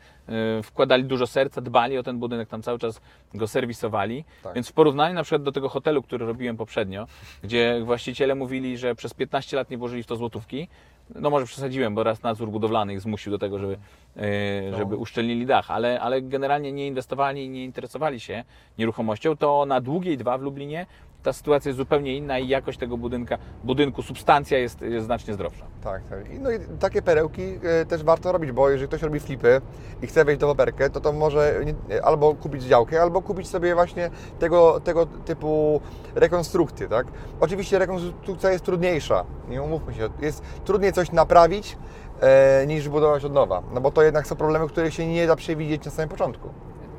y, 0.59 0.63
wkładali 0.63 1.03
dużo 1.03 1.27
serca, 1.27 1.61
dbali 1.61 1.97
o 1.97 2.03
ten 2.03 2.19
budynek, 2.19 2.49
tam 2.49 2.61
cały 2.61 2.79
czas 2.79 3.01
go 3.33 3.47
serwisowali. 3.47 4.25
Tak. 4.43 4.55
Więc 4.55 4.69
w 4.69 4.73
porównaniu 4.73 5.15
na 5.15 5.23
przykład 5.23 5.43
do 5.43 5.51
tego 5.51 5.69
hotelu, 5.69 6.01
który 6.01 6.25
robiłem 6.25 6.57
poprzednio, 6.57 7.07
gdzie 7.43 7.81
właściciele 7.83 8.35
mówili, 8.35 8.77
że 8.77 8.95
przez 8.95 9.13
15 9.13 9.57
lat 9.57 9.69
nie 9.69 9.77
włożyli 9.77 10.03
w 10.03 10.07
to 10.07 10.15
złotówki, 10.15 10.67
no 11.15 11.29
może 11.29 11.45
przesadziłem, 11.45 11.95
bo 11.95 12.03
raz 12.03 12.23
nadzór 12.23 12.49
budowlany 12.49 12.93
ich 12.93 13.01
zmusił 13.01 13.31
do 13.31 13.39
tego, 13.39 13.59
żeby, 13.59 13.77
y, 14.17 14.75
żeby 14.77 14.95
uszczelnili 14.95 15.45
dach, 15.45 15.71
ale, 15.71 16.01
ale 16.01 16.21
generalnie 16.21 16.71
nie 16.71 16.87
inwestowali, 16.87 17.49
nie 17.49 17.65
interesowali 17.65 18.19
się 18.19 18.43
nieruchomością, 18.77 19.37
to 19.37 19.65
na 19.65 19.81
długiej 19.81 20.17
dwa 20.17 20.37
w 20.37 20.41
Lublinie 20.41 20.85
ta 21.23 21.33
sytuacja 21.33 21.69
jest 21.69 21.77
zupełnie 21.77 22.17
inna 22.17 22.39
i 22.39 22.47
jakość 22.47 22.79
tego 22.79 22.97
budynka, 22.97 23.37
budynku, 23.63 24.01
substancja 24.01 24.57
jest, 24.57 24.81
jest 24.81 25.05
znacznie 25.05 25.33
zdrowsza. 25.33 25.65
Tak, 25.83 26.01
tak. 26.09 26.19
No 26.39 26.51
i 26.51 26.59
takie 26.79 27.01
perełki 27.01 27.41
e, 27.81 27.85
też 27.85 28.03
warto 28.03 28.31
robić, 28.31 28.51
bo 28.51 28.69
jeżeli 28.69 28.87
ktoś 28.87 29.01
robi 29.01 29.19
flipy 29.19 29.61
i 30.01 30.07
chce 30.07 30.25
wejść 30.25 30.37
w 30.37 30.39
deweloperkę, 30.39 30.89
to 30.89 31.01
to 31.01 31.13
może 31.13 31.55
nie- 31.65 32.03
albo 32.05 32.35
kupić 32.35 32.63
działkę, 32.63 33.01
albo 33.01 33.21
kupić 33.21 33.47
sobie 33.47 33.75
właśnie 33.75 34.09
tego, 34.39 34.79
tego 34.79 35.05
typu 35.05 35.81
rekonstrukcje, 36.15 36.87
tak? 36.87 37.07
Oczywiście 37.39 37.79
rekonstrukcja 37.79 38.51
jest 38.51 38.65
trudniejsza, 38.65 39.25
nie 39.49 39.61
umówmy 39.61 39.93
się, 39.93 40.09
jest 40.21 40.43
trudniej 40.65 40.93
coś 40.93 41.11
naprawić 41.11 41.77
e, 42.21 42.63
niż 42.67 42.89
budować 42.89 43.25
od 43.25 43.33
nowa, 43.33 43.63
no 43.73 43.81
bo 43.81 43.91
to 43.91 44.03
jednak 44.03 44.27
są 44.27 44.35
problemy, 44.35 44.67
które 44.67 44.91
się 44.91 45.07
nie 45.07 45.27
da 45.27 45.35
przewidzieć 45.35 45.85
na 45.85 45.91
samym 45.91 46.09
początku. 46.09 46.49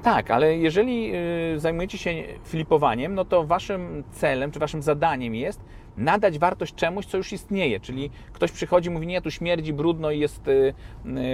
Tak, 0.03 0.31
ale 0.31 0.57
jeżeli 0.57 1.13
y, 1.55 1.61
zajmujecie 1.61 1.99
się 1.99 2.11
flipowaniem, 2.45 3.15
no 3.15 3.25
to 3.25 3.45
waszym 3.45 4.05
celem 4.13 4.51
czy 4.51 4.59
waszym 4.59 4.83
zadaniem 4.83 5.35
jest 5.35 5.61
nadać 5.97 6.39
wartość 6.39 6.75
czemuś, 6.75 7.07
co 7.07 7.17
już 7.17 7.33
istnieje. 7.33 7.81
Czyli 7.81 8.11
ktoś 8.33 8.53
przychodzi 8.53 8.89
i 8.89 8.93
mówi, 8.93 9.07
nie, 9.07 9.23
tu 9.23 9.31
śmierdzi, 9.31 9.73
brudno 9.73 10.11
i 10.11 10.19
jest 10.21 10.49
y, 10.49 10.75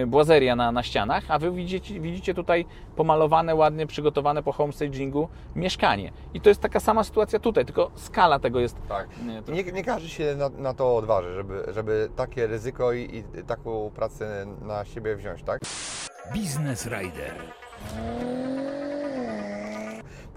y, 0.03 0.07
błazeria 0.07 0.57
na, 0.57 0.73
na 0.73 0.83
ścianach, 0.83 1.25
a 1.29 1.39
wy 1.39 1.51
widzicie, 1.53 2.01
widzicie 2.01 2.35
tutaj 2.35 2.65
pomalowane, 2.97 3.55
ładnie 3.55 3.87
przygotowane 3.87 4.43
po 4.43 4.53
homestagingu 4.53 5.29
mieszkanie. 5.57 6.13
I 6.35 6.41
to 6.41 6.49
jest 6.49 6.61
taka 6.61 6.81
sama 6.81 7.05
sytuacja 7.05 7.39
tutaj, 7.39 7.65
tylko 7.65 7.91
skala 7.95 8.39
tego 8.39 8.61
jest. 8.61 8.77
Tak. 8.89 9.09
to- 9.47 9.53
Nie, 9.53 9.65
nie 9.65 9.85
każdy 9.85 10.09
się 10.09 10.35
na, 10.37 10.49
na 10.49 10.75
to 10.75 10.97
odważy, 10.97 11.35
żeby, 11.35 11.63
żeby 11.75 12.09
takie 12.17 12.47
ryzyko 12.47 12.93
i, 12.93 13.03
i 13.39 13.45
taką 13.47 13.91
pracę 13.95 14.47
na 14.63 14.85
siebie 14.85 15.17
wziąć, 15.17 15.43
tak? 15.43 15.61
Biznes 16.35 16.87
Rider. 16.87 17.35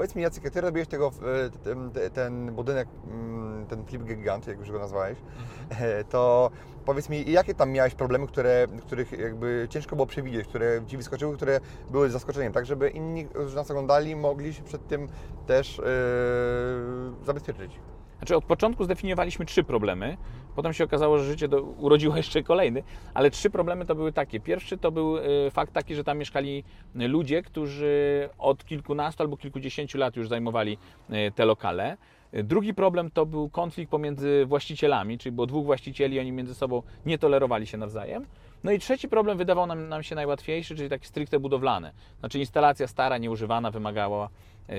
Powiedz 0.02 0.16
mi 0.16 0.22
Jacek, 0.22 0.50
Ty 0.50 0.62
robiłeś 0.62 0.88
tego, 0.88 1.12
e, 1.46 1.50
ten, 1.64 1.92
ten 2.14 2.52
budynek, 2.52 2.88
mm, 3.08 3.66
ten 3.66 3.86
flip 3.86 4.04
gigant, 4.04 4.48
jak 4.48 4.60
już 4.60 4.72
go 4.72 4.80
nazwałeś, 4.80 5.18
e, 5.70 6.04
to 6.04 6.52
powiedz 6.86 7.10
mi, 7.10 7.32
jakie 7.32 7.54
tam 7.54 7.72
miałeś 7.72 7.96
problemy, 7.96 8.28
które, 8.28 8.68
których 8.86 9.12
jakby 9.12 9.68
ciężko 9.70 9.96
było 9.96 10.06
przewidzieć, 10.06 10.48
które 10.48 10.82
Ci 10.88 10.98
wyskoczyły, 10.98 11.36
które 11.36 11.60
były 11.92 12.10
zaskoczeniem, 12.10 12.54
tak 12.54 12.66
żeby 12.66 12.90
inni, 12.90 13.26
którzy 13.26 13.56
nas 13.56 13.72
oglądali, 13.72 14.16
mogli 14.16 14.54
się 14.54 14.64
przed 14.64 14.88
tym 14.88 15.08
też 15.48 15.80
e, 15.80 15.84
zabezpieczyć. 17.26 17.80
Znaczy 18.22 18.36
od 18.36 18.46
początku 18.46 18.84
zdefiniowaliśmy 18.84 19.46
trzy 19.46 19.64
problemy, 19.64 20.18
potem 20.56 20.74
się 20.74 20.84
okazało, 20.84 21.18
że 21.18 21.26
życie 21.26 21.48
do, 21.48 21.62
urodziło 21.62 22.18
jeszcze 22.18 22.44
kolejny, 22.44 22.84
ale 23.14 23.32
trzy 23.32 23.50
problemy 23.50 23.86
to 23.86 23.96
były 23.96 24.14
takie. 24.14 24.40
Pierwszy 24.40 24.78
to 24.78 24.92
był 24.92 25.18
y, 25.18 25.52
fakt 25.52 25.74
taki, 25.74 25.96
że 25.96 26.04
tam 26.04 26.18
mieszkali 26.18 26.64
ludzie, 26.96 27.42
którzy 27.42 28.30
od 28.38 28.66
kilkunastu 28.66 29.24
albo 29.24 29.38
kilkudziesięciu 29.38 29.98
lat 29.98 30.16
już 30.16 30.28
zajmowali 30.28 30.78
y, 31.10 31.32
te 31.36 31.46
lokale. 31.46 31.98
Y, 32.34 32.44
Drugi 32.44 32.74
problem 32.74 33.12
to 33.12 33.26
był 33.26 33.50
konflikt 33.50 33.92
pomiędzy 33.92 34.46
właścicielami, 34.46 35.18
czyli 35.18 35.36
było 35.36 35.48
dwóch 35.48 35.66
właścicieli, 35.66 36.20
oni 36.20 36.32
między 36.32 36.56
sobą 36.56 36.84
nie 37.06 37.18
tolerowali 37.18 37.68
się 37.68 37.78
nawzajem. 37.78 38.26
No 38.64 38.72
i 38.72 38.80
trzeci 38.80 39.10
problem 39.10 39.38
wydawał 39.38 39.68
nam, 39.68 39.90
nam 39.90 40.04
się 40.04 40.16
najłatwiejszy, 40.16 40.76
czyli 40.76 40.90
taki 40.90 41.08
stricte 41.08 41.40
budowlany. 41.40 41.92
Znaczy 42.20 42.40
instalacja 42.40 42.88
stara, 42.88 43.18
nieużywana, 43.18 43.72
wymagała 43.72 44.30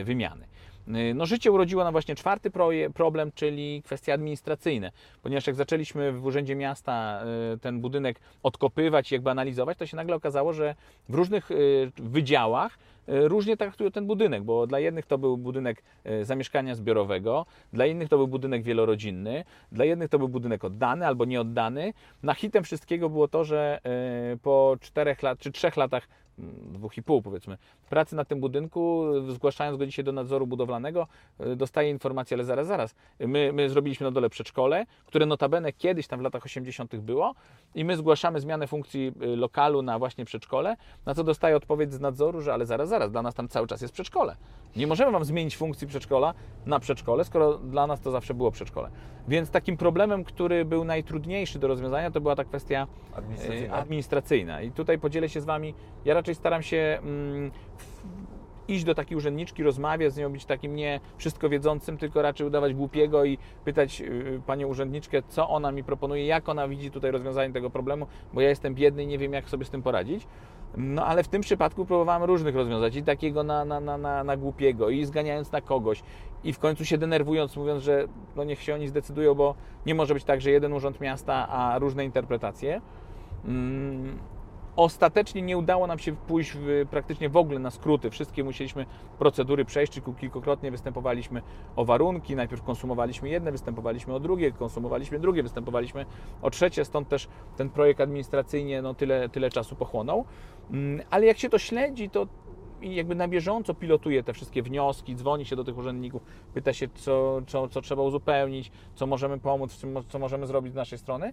wymiany. 0.05 0.47
E, 0.89 1.15
No, 1.15 1.27
życie 1.27 1.53
urodziło 1.53 1.85
nam 1.85 1.93
właśnie 1.93 2.15
czwarty 2.15 2.51
problem, 2.95 3.33
czyli 3.35 3.83
kwestie 3.83 4.15
administracyjne. 4.15 4.93
Ponieważ 5.23 5.47
jak 5.47 5.57
zaczęliśmy 5.57 6.13
w 6.13 6.27
Urzędzie 6.27 6.57
Miasta 6.57 7.23
e, 7.55 7.59
ten 7.59 7.81
budynek 7.81 8.21
odkopywać 8.43 9.13
i 9.13 9.15
jakby 9.15 9.31
analizować, 9.31 9.79
to 9.79 9.87
się 9.87 9.97
nagle 9.97 10.17
okazało, 10.17 10.53
że 10.53 10.75
w 11.09 11.15
różnych 11.15 11.51
e, 11.51 11.55
wydziałach 11.97 12.79
różnie 13.09 13.57
traktują 13.57 13.91
ten 13.91 14.07
budynek, 14.07 14.43
bo 14.43 14.67
dla 14.67 14.79
jednych 14.79 15.07
to 15.07 15.19
był 15.19 15.37
budynek 15.37 15.83
zamieszkania 16.23 16.75
zbiorowego, 16.75 17.47
dla 17.73 17.87
innych 17.87 18.09
to 18.09 18.17
był 18.17 18.29
budynek 18.29 18.63
wielorodzinny, 18.63 19.45
dla 19.73 19.85
jednych 19.85 20.09
to 20.09 20.19
był 20.19 20.29
budynek 20.29 20.65
oddany 20.65 21.07
albo 21.07 21.25
nieoddany. 21.25 21.93
Na 22.23 22.35
hitem 22.35 22.65
wszystkiego 22.65 23.09
było 23.09 23.29
to, 23.29 23.45
że 23.45 23.81
po 24.43 24.77
czterech 24.81 25.23
lat, 25.23 25.39
czy 25.39 25.53
trzech 25.53 25.77
latach, 25.77 26.09
dwóch 26.73 26.97
i 26.97 27.03
pół 27.03 27.23
powiedzmy, 27.23 27.59
pracy 27.91 28.17
na 28.17 28.25
tym 28.25 28.41
budynku, 28.41 29.05
zgłaszając 29.29 29.79
go 29.79 29.87
dzisiaj 29.87 30.05
do 30.05 30.13
nadzoru 30.13 30.47
budowlanego, 30.47 31.07
e, 31.41 31.57
dostaje 31.57 31.91
informację, 31.91 32.35
ale 32.35 32.45
zaraz, 32.45 32.67
zaraz, 32.67 32.95
my, 33.21 33.53
my 33.53 33.69
zrobiliśmy 33.69 34.05
na 34.05 34.11
dole 34.11 34.31
przedszkole, 34.31 34.87
które 35.07 35.27
notabene 35.27 35.73
kiedyś 35.73 36.07
tam 36.07 36.19
w 36.21 36.23
latach 36.23 36.45
80. 36.45 36.97
było 36.97 37.35
i 37.75 37.85
my 37.85 37.97
zgłaszamy 37.97 38.41
zmianę 38.41 38.67
funkcji 38.67 39.13
e, 39.21 39.27
lokalu 39.27 39.83
na 39.83 39.99
właśnie 39.99 40.25
przedszkole, 40.25 40.77
na 41.07 41.15
co 41.15 41.25
dostaje 41.25 41.57
odpowiedź 41.57 41.93
z 41.93 42.01
nadzoru, 42.01 42.41
że 42.41 42.55
ale 42.55 42.67
zaraz, 42.67 42.89
zaraz, 42.89 43.11
dla 43.11 43.23
nas 43.23 43.35
tam 43.35 43.49
cały 43.49 43.67
czas 43.67 43.83
jest 43.83 43.95
przedszkole. 43.95 44.37
Nie 44.77 44.87
możemy 44.87 45.13
Wam 45.13 45.25
zmienić 45.25 45.57
funkcji 45.57 45.87
przedszkola 45.87 46.35
na 46.67 46.79
przedszkole, 46.79 47.25
skoro 47.25 47.59
dla 47.59 47.87
nas 47.87 48.01
to 48.01 48.11
zawsze 48.11 48.35
było 48.35 48.51
przedszkole. 48.51 48.91
Więc 49.29 49.51
takim 49.51 49.77
problemem, 49.77 50.25
który 50.25 50.65
był 50.65 50.85
najtrudniejszy 50.85 51.59
do 51.59 51.69
rozwiązania, 51.69 52.11
to 52.11 52.21
była 52.21 52.37
ta 52.37 52.45
kwestia 52.45 52.87
e, 53.13 53.17
Administracyjna. 53.17 53.75
administracyjna. 53.75 54.63
I 54.63 54.71
tutaj 54.71 54.99
podzielę 54.99 55.29
się 55.29 55.41
z 55.41 55.45
Wami, 55.45 55.75
ja 56.05 56.15
raczej 56.23 56.35
staram 56.35 56.63
się 56.63 56.99
mm, 57.03 57.51
iść 58.69 58.85
do 58.85 58.95
takiej 58.95 59.17
urzędniczki, 59.17 59.63
rozmawiać 59.63 60.13
z 60.13 60.17
nią, 60.17 60.33
być 60.33 60.45
takim 60.45 60.77
nie 60.77 61.01
wszystko 61.17 61.49
wiedzącym, 61.49 61.99
tylko 61.99 62.23
raczej 62.23 62.47
udawać 62.47 62.75
głupiego 62.75 63.25
i 63.25 63.39
pytać 63.65 64.01
y, 64.01 64.41
panią 64.47 64.69
urzędniczkę, 64.69 65.23
co 65.29 65.49
ona 65.49 65.73
mi 65.73 65.85
proponuje, 65.85 66.27
jak 66.27 66.49
ona 66.49 66.69
widzi 66.69 66.91
tutaj 66.91 67.11
rozwiązanie 67.11 67.53
tego 67.53 67.71
problemu, 67.71 68.07
bo 68.33 68.41
ja 68.41 68.49
jestem 68.49 68.75
biedny 68.75 69.03
i 69.03 69.07
nie 69.07 69.19
wiem, 69.19 69.33
jak 69.33 69.49
sobie 69.49 69.65
z 69.65 69.71
tym 69.71 69.83
poradzić. 69.83 70.27
No 70.77 71.07
ale 71.07 71.23
w 71.23 71.29
tym 71.29 71.43
przypadku 71.43 71.87
próbowałem 71.87 72.23
różnych 72.23 72.55
rozwiązać 72.57 72.97
i 72.97 73.03
takiego 73.03 73.43
na, 73.43 73.65
na, 73.65 73.81
na, 73.81 73.99
na, 73.99 74.25
na 74.25 74.37
głupiego 74.37 74.91
i 74.91 75.05
zganiając 75.05 75.53
na 75.53 75.61
kogoś 75.61 76.03
i 76.45 76.53
w 76.53 76.59
końcu 76.59 76.85
się 76.85 76.99
denerwując, 76.99 77.57
mówiąc, 77.57 77.83
że 77.83 78.09
no 78.37 78.45
niech 78.45 78.63
się 78.63 78.75
oni 78.75 78.89
zdecydują, 78.89 79.35
bo 79.35 79.55
nie 79.87 79.95
może 79.95 80.15
być 80.15 80.25
tak, 80.25 80.41
że 80.41 80.51
jeden 80.51 80.73
urząd 80.73 81.01
miasta, 81.01 81.49
a 81.49 81.79
różne 81.79 82.05
interpretacje. 82.05 82.81
Mm, 83.45 84.19
Ostatecznie 84.77 85.43
nie 85.43 85.59
udało 85.59 85.87
nam 85.87 85.99
się 85.99 86.17
pójść 86.17 86.53
w, 86.53 86.87
praktycznie 86.91 87.29
w 87.29 87.37
ogóle 87.37 87.59
na 87.59 87.71
skróty. 87.71 88.11
Wszystkie 88.11 88.45
musieliśmy 88.45 88.87
procedury 89.19 89.65
przejść, 89.65 90.01
kilkukrotnie 90.21 90.71
występowaliśmy 90.71 91.43
o 91.77 91.85
warunki. 91.85 92.37
Najpierw 92.37 92.63
konsumowaliśmy 92.63 93.29
jedne, 93.29 93.53
występowaliśmy 93.53 94.15
o 94.15 94.21
drugie, 94.21 94.53
konsumowaliśmy 94.53 95.19
drugie, 95.19 95.43
występowaliśmy 95.43 96.07
o 96.43 96.51
trzecie, 96.51 96.85
stąd 96.85 97.09
też 97.09 97.29
ten 97.57 97.71
projekt 97.71 98.01
administracyjnie 98.01 98.83
no, 98.83 98.95
tyle, 98.95 99.29
tyle 99.29 99.51
czasu 99.51 99.77
pochłonął. 99.77 100.25
Mm, 100.71 101.07
Ale 101.11 101.27
jak 101.27 101.39
się 101.39 101.49
to 101.49 101.59
śledzi, 101.59 102.11
to 102.11 102.27
jakby 102.83 103.15
na 103.15 103.29
bieżąco 103.29 103.75
pilotuje 103.75 104.23
te 104.23 104.33
wszystkie 104.33 104.63
wnioski, 104.63 105.17
dzwoni 105.17 105.45
się 105.45 105.57
do 105.57 105.65
tych 105.65 105.79
urzędników, 105.79 106.23
pyta 106.55 106.73
się, 106.73 106.89
co, 106.95 107.43
co, 107.47 107.69
co 107.69 107.81
trzeba 107.81 108.03
uzupełnić, 108.03 108.71
co 108.95 109.07
możemy 109.07 109.39
pomóc, 109.39 109.85
co 110.09 110.19
możemy 110.19 110.47
zrobić 110.47 110.73
z 110.73 110.77
naszej 110.77 110.99
strony, 110.99 111.33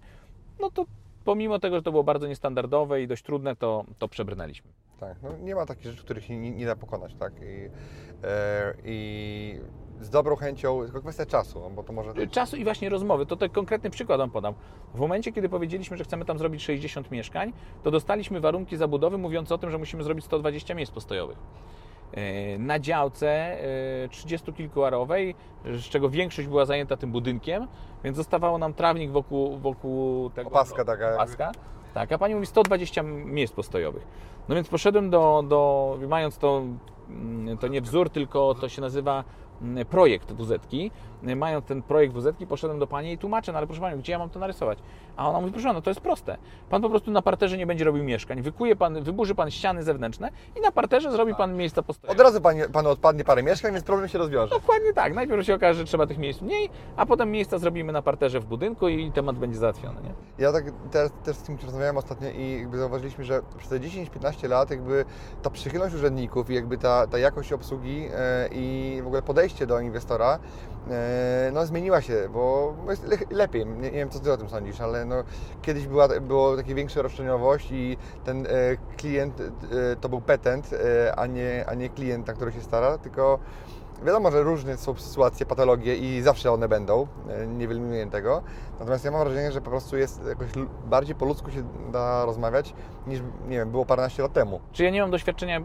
no 0.59 0.71
to 0.71 0.85
pomimo 1.25 1.59
tego, 1.59 1.75
że 1.75 1.81
to 1.81 1.91
było 1.91 2.03
bardzo 2.03 2.27
niestandardowe 2.27 3.01
i 3.01 3.07
dość 3.07 3.23
trudne, 3.23 3.55
to, 3.55 3.85
to 3.99 4.07
przebrnęliśmy. 4.07 4.71
Tak, 4.99 5.17
no 5.23 5.29
nie 5.37 5.55
ma 5.55 5.65
takich 5.65 5.85
rzeczy, 5.85 6.03
których 6.03 6.23
się 6.25 6.37
nie, 6.37 6.51
nie 6.51 6.65
da 6.65 6.75
pokonać, 6.75 7.15
tak? 7.15 7.33
I, 7.41 7.69
e, 8.23 8.73
I 8.85 9.59
z 10.01 10.09
dobrą 10.09 10.35
chęcią, 10.35 10.83
tylko 10.83 11.01
kwestia 11.01 11.25
czasu, 11.25 11.71
bo 11.75 11.83
to 11.83 11.93
może... 11.93 12.27
Czasu 12.27 12.57
i 12.57 12.63
właśnie 12.63 12.89
rozmowy, 12.89 13.25
to 13.25 13.35
ten 13.35 13.49
konkretny 13.49 13.89
przykład 13.89 14.17
Wam 14.17 14.31
podam. 14.31 14.53
W 14.93 14.99
momencie, 14.99 15.31
kiedy 15.31 15.49
powiedzieliśmy, 15.49 15.97
że 15.97 16.03
chcemy 16.03 16.25
tam 16.25 16.37
zrobić 16.37 16.63
60 16.63 17.11
mieszkań, 17.11 17.53
to 17.83 17.91
dostaliśmy 17.91 18.39
warunki 18.39 18.77
zabudowy 18.77 19.17
mówiące 19.17 19.55
o 19.55 19.57
tym, 19.57 19.71
że 19.71 19.77
musimy 19.77 20.03
zrobić 20.03 20.25
120 20.25 20.75
miejsc 20.75 20.91
postojowych. 20.91 21.37
E, 22.11 22.57
Na 22.57 22.79
działce 22.79 23.27
e, 24.03 24.09
30 24.09 24.53
kilkuarowej, 24.53 25.35
z 25.65 25.81
czego 25.83 26.09
większość 26.09 26.47
była 26.47 26.65
zajęta 26.65 26.97
tym 26.97 27.11
budynkiem, 27.11 27.67
więc 28.03 28.17
zostawało 28.17 28.57
nam 28.57 28.73
trawnik 28.73 29.11
wokół, 29.11 29.57
wokół 29.57 30.29
tego. 30.29 30.49
Opaska 30.49 30.85
taka. 30.85 31.13
Opaska. 31.13 31.51
Tak, 31.93 32.11
a 32.11 32.17
pani 32.17 32.35
mówi 32.35 32.47
120 32.47 33.03
miejsc 33.03 33.53
postojowych. 33.53 34.07
No 34.49 34.55
więc 34.55 34.67
poszedłem 34.67 35.09
do, 35.09 35.43
do 35.47 35.97
mając 36.07 36.37
to, 36.37 36.63
mm, 37.09 37.57
to 37.57 37.67
nie 37.67 37.81
wzór, 37.81 38.09
tylko 38.09 38.55
to 38.55 38.69
się 38.69 38.81
nazywa 38.81 39.23
projekt 39.89 40.31
WZ-ki. 40.33 40.91
Y, 41.27 41.35
Mając 41.35 41.65
ten 41.65 41.81
projekt 41.81 42.13
WZ-ki, 42.13 42.47
poszedłem 42.47 42.79
do 42.79 42.87
pani 42.87 43.11
i 43.13 43.17
tłumaczę, 43.17 43.51
no 43.51 43.57
ale 43.57 43.67
proszę 43.67 43.81
Panią, 43.81 43.97
gdzie 43.97 44.11
ja 44.11 44.19
mam 44.19 44.29
to 44.29 44.39
narysować? 44.39 44.79
A 45.17 45.29
ona 45.29 45.39
mówi, 45.39 45.51
proszę 45.53 45.67
Pana, 45.67 45.81
to 45.81 45.89
jest 45.89 46.01
proste. 46.01 46.37
Pan 46.69 46.81
po 46.81 46.89
prostu 46.89 47.11
na 47.11 47.21
parterze 47.21 47.57
nie 47.57 47.65
będzie 47.67 47.85
robił 47.85 48.03
mieszkań. 48.03 48.41
Wykuje 48.41 48.75
Pan, 48.75 49.03
wyburzy 49.03 49.35
Pan 49.35 49.51
ściany 49.51 49.83
zewnętrzne 49.83 50.29
i 50.57 50.61
na 50.61 50.71
parterze 50.71 51.11
zrobi 51.11 51.35
Pan 51.35 51.55
miejsca 51.57 51.81
postojowe. 51.83 52.19
Od 52.19 52.25
razu 52.25 52.41
pani, 52.41 52.61
panu 52.73 52.89
odpadnie 52.89 53.23
parę 53.23 53.43
mieszkań, 53.43 53.71
więc 53.73 53.83
problem 53.83 54.07
się 54.09 54.17
rozwiąże. 54.17 54.49
Dokładnie 54.55 54.93
tak. 54.93 55.13
Najpierw 55.13 55.45
się 55.45 55.55
okaże, 55.55 55.79
że 55.79 55.85
trzeba 55.85 56.07
tych 56.07 56.17
miejsc 56.17 56.41
mniej, 56.41 56.69
a 56.95 57.05
potem 57.05 57.31
miejsca 57.31 57.57
zrobimy 57.57 57.93
na 57.93 58.01
parterze 58.01 58.39
w 58.39 58.45
budynku 58.45 58.87
i 58.87 59.11
temat 59.11 59.35
będzie 59.35 59.57
załatwiony. 59.57 60.01
Nie? 60.01 60.13
Ja 60.37 60.51
tak 60.51 60.63
też, 60.91 61.11
też 61.23 61.35
z 61.35 61.43
kimś 61.47 61.63
rozmawiałem 61.63 61.97
ostatnio 61.97 62.29
i 62.29 62.51
jakby 62.59 62.77
zauważyliśmy, 62.77 63.23
że 63.23 63.41
przez 63.57 63.69
te 63.69 63.79
10-15 63.79 64.49
lat 64.49 64.69
jakby 64.71 65.05
ta 65.41 65.49
przychylność 65.49 65.95
urzędników 65.95 66.49
i 66.49 66.53
jakby 66.53 66.77
ta, 66.77 67.07
ta 67.07 67.17
jakość 67.17 67.53
obsługi 67.53 68.07
e, 68.15 68.49
i 68.51 68.99
w 69.03 69.05
ogóle 69.07 69.21
podejście 69.21 69.48
do 69.67 69.79
inwestora 69.79 70.39
e, 70.89 71.51
no 71.53 71.65
zmieniła 71.65 72.01
się, 72.01 72.29
bo 72.33 72.73
jest 72.89 73.07
le, 73.07 73.17
lepiej. 73.31 73.65
Nie, 73.65 73.91
wiem, 73.91 74.09
co 74.09 74.19
Ty 74.19 74.31
o 74.31 74.37
tym 74.37 74.49
sądzisz, 74.49 74.81
ale 74.81 75.05
no, 75.05 75.23
kiedyś 75.61 75.87
była, 75.87 76.07
było 76.07 76.57
takie 76.57 76.75
większa 76.75 77.01
roszczeniowość 77.01 77.71
i 77.71 77.97
ten 78.25 78.45
e, 78.45 78.49
klient 78.97 79.41
e, 79.41 79.45
to 80.01 80.09
był 80.09 80.21
petent, 80.21 80.69
a, 81.15 81.25
nie, 81.25 81.65
a 81.67 81.73
nie 81.73 81.89
klient, 81.89 82.27
na 82.27 82.33
który 82.33 82.51
się 82.51 82.61
stara, 82.61 82.97
tylko 82.97 83.39
Wiadomo, 84.05 84.31
że 84.31 84.43
różne 84.43 84.77
są 84.77 84.95
sytuacje, 84.95 85.45
patologie 85.45 85.95
i 85.95 86.21
zawsze 86.21 86.51
one 86.51 86.67
będą, 86.67 87.07
e, 87.29 87.47
nie 87.47 87.67
wyeliminuję 87.67 88.07
tego. 88.07 88.41
Natomiast 88.79 89.05
ja 89.05 89.11
mam 89.11 89.23
wrażenie, 89.23 89.51
że 89.51 89.61
po 89.61 89.69
prostu 89.69 89.97
jest 89.97 90.25
jakoś 90.27 90.47
bardziej 90.85 91.15
po 91.15 91.25
ludzku 91.25 91.51
się 91.51 91.63
da 91.91 92.25
rozmawiać 92.25 92.73
niż, 93.07 93.19
nie 93.47 93.57
wiem, 93.57 93.71
było 93.71 93.85
paręnaście 93.85 94.23
lat 94.23 94.33
temu. 94.33 94.59
Czy 94.71 94.83
ja 94.83 94.89
nie 94.89 95.01
mam 95.01 95.11
doświadczenia 95.11 95.61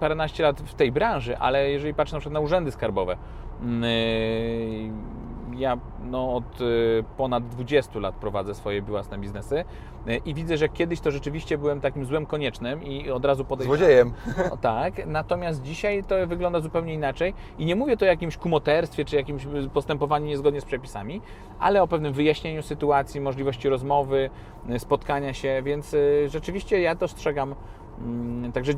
paręnaście 0.00 0.42
lat 0.42 0.60
w 0.60 0.74
tej 0.74 0.92
branży, 0.92 1.38
ale 1.38 1.70
jeżeli 1.70 1.94
patrzę 1.94 2.16
na 2.16 2.20
przykład 2.20 2.34
na 2.34 2.40
urzędy 2.40 2.70
skarbowe, 2.70 3.16
mm, 3.60 3.82
yy, 3.82 5.17
ja 5.58 5.78
no, 6.04 6.34
od 6.34 6.60
y, 6.60 7.04
ponad 7.16 7.48
20 7.48 7.98
lat 7.98 8.14
prowadzę 8.14 8.54
swoje 8.54 8.82
własne 8.82 9.18
biznesy 9.18 9.64
y, 10.08 10.16
i 10.26 10.34
widzę, 10.34 10.56
że 10.56 10.68
kiedyś 10.68 11.00
to 11.00 11.10
rzeczywiście 11.10 11.58
byłem 11.58 11.80
takim 11.80 12.04
złem 12.04 12.26
koniecznym 12.26 12.82
i 12.82 13.10
od 13.10 13.24
razu 13.24 13.44
podejrzewam. 13.44 13.78
Złodziejem. 13.78 14.12
O, 14.50 14.56
tak, 14.56 15.06
natomiast 15.06 15.62
dzisiaj 15.62 16.04
to 16.04 16.26
wygląda 16.26 16.60
zupełnie 16.60 16.94
inaczej 16.94 17.34
i 17.58 17.64
nie 17.64 17.76
mówię 17.76 17.96
to 17.96 18.04
o 18.04 18.08
jakimś 18.08 18.36
kumoterstwie 18.36 19.04
czy 19.04 19.16
jakimś 19.16 19.46
postępowaniu 19.74 20.26
niezgodnie 20.26 20.60
z 20.60 20.64
przepisami, 20.64 21.20
ale 21.58 21.82
o 21.82 21.88
pewnym 21.88 22.12
wyjaśnieniu 22.12 22.62
sytuacji, 22.62 23.20
możliwości 23.20 23.68
rozmowy, 23.68 24.30
y, 24.70 24.78
spotkania 24.78 25.34
się, 25.34 25.62
więc 25.64 25.94
y, 25.94 26.28
rzeczywiście 26.28 26.80
ja 26.80 26.94
dostrzegam 26.94 27.54
mm, 28.00 28.52
także 28.52 28.72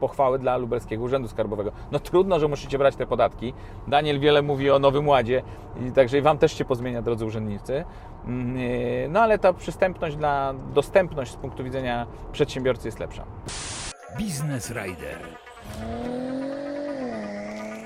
pochwały 0.00 0.38
dla 0.38 0.56
Lubelskiego 0.56 1.04
Urzędu 1.04 1.28
Skarbowego. 1.28 1.72
No 1.92 1.98
trudno, 1.98 2.38
że 2.40 2.48
musicie 2.48 2.78
brać 2.78 2.96
te 2.96 3.06
podatki. 3.06 3.52
Daniel 3.88 4.20
wiele 4.20 4.42
mówi 4.42 4.70
o 4.70 4.78
Nowym 4.78 5.08
Ładzie, 5.08 5.42
także 5.94 6.18
i 6.18 6.22
Wam 6.22 6.38
też 6.38 6.58
się 6.58 6.64
pozmienia, 6.64 7.02
drodzy 7.02 7.24
urzędnicy. 7.24 7.84
Mm, 8.24 8.56
y, 8.56 9.08
No 9.10 9.20
ale 9.20 9.38
ta 9.38 9.52
przystępność 9.52 10.16
dla, 10.16 10.54
dostępność 10.74 11.32
z 11.32 11.36
punktu 11.36 11.64
widzenia 11.64 12.06
przedsiębiorcy 12.32 12.88
jest 12.88 13.00
lepsza. 13.00 13.24
Biznes 14.18 14.70
Rider. 14.70 15.18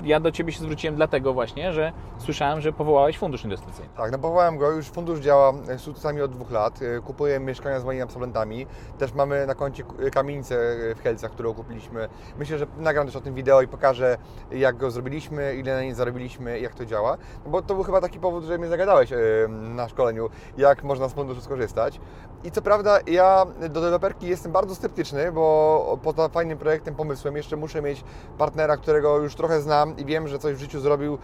Ja 0.03 0.19
do 0.19 0.31
Ciebie 0.31 0.51
się 0.53 0.59
zwróciłem 0.59 0.95
dlatego 0.95 1.33
właśnie, 1.33 1.73
że 1.73 1.91
słyszałem, 2.17 2.61
że 2.61 2.73
powołałeś 2.73 3.17
fundusz 3.17 3.43
inwestycyjny. 3.43 3.89
Tak, 3.97 4.11
no 4.11 4.19
powołałem 4.19 4.57
go, 4.57 4.71
już 4.71 4.85
fundusz 4.85 5.19
działa 5.19 5.53
e, 5.69 5.77
z 5.77 5.81
sukcesami 5.81 6.21
od 6.21 6.31
dwóch 6.31 6.51
lat. 6.51 6.79
E, 6.81 6.99
Kupuję 7.01 7.39
mieszkania 7.39 7.79
z 7.79 7.83
moimi 7.85 8.01
absolwentami. 8.01 8.67
Też 8.97 9.13
mamy 9.13 9.47
na 9.47 9.55
koncie 9.55 9.83
k- 9.83 9.89
kamienicę 10.11 10.55
e, 10.55 10.95
w 10.95 11.01
Helcach, 11.03 11.31
którą 11.31 11.53
kupiliśmy. 11.53 12.09
Myślę, 12.39 12.57
że 12.57 12.67
nagram 12.77 13.05
też 13.05 13.15
o 13.15 13.21
tym 13.21 13.33
wideo 13.35 13.61
i 13.61 13.67
pokażę, 13.67 14.17
jak 14.51 14.77
go 14.77 14.91
zrobiliśmy, 14.91 15.55
ile 15.55 15.75
na 15.75 15.83
nie 15.83 15.95
zarobiliśmy 15.95 16.59
jak 16.59 16.75
to 16.75 16.85
działa. 16.85 17.17
No 17.45 17.51
bo 17.51 17.61
to 17.61 17.75
był 17.75 17.83
chyba 17.83 18.01
taki 18.01 18.19
powód, 18.19 18.43
że 18.43 18.57
mnie 18.57 18.67
zagadałeś 18.67 19.11
e, 19.13 19.17
na 19.49 19.89
szkoleniu, 19.89 20.29
jak 20.57 20.83
można 20.83 21.07
z 21.09 21.13
funduszu 21.13 21.41
skorzystać. 21.41 21.99
I 22.43 22.51
co 22.51 22.61
prawda 22.61 22.99
ja 23.07 23.45
do 23.61 23.69
deweloperki 23.81 24.27
jestem 24.27 24.51
bardzo 24.51 24.75
sceptyczny, 24.75 25.31
bo 25.31 25.97
poza 26.03 26.29
fajnym 26.29 26.57
projektem, 26.57 26.95
pomysłem 26.95 27.35
jeszcze 27.37 27.55
muszę 27.57 27.81
mieć 27.81 28.03
partnera, 28.37 28.77
którego 28.77 29.17
już 29.17 29.35
trochę 29.35 29.61
znam 29.61 29.90
i 29.97 30.05
wiem, 30.05 30.27
że 30.27 30.39
coś 30.39 30.55
w 30.55 30.59
życiu 30.59 30.79
zrobił, 30.79 31.17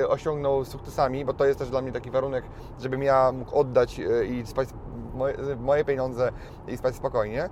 y, 0.00 0.08
osiągnął 0.08 0.64
sukcesami, 0.64 1.24
bo 1.24 1.34
to 1.34 1.44
jest 1.44 1.58
też 1.58 1.70
dla 1.70 1.82
mnie 1.82 1.92
taki 1.92 2.10
warunek, 2.10 2.44
żebym 2.80 3.02
ja 3.02 3.32
mógł 3.32 3.58
oddać 3.58 4.00
y, 4.00 4.26
i 4.26 4.46
spać 4.46 4.68
moje, 5.14 5.36
moje 5.60 5.84
pieniądze 5.84 6.32
i 6.68 6.76
spać 6.76 6.94
spokojnie. 6.94 7.44
Y, 7.44 7.48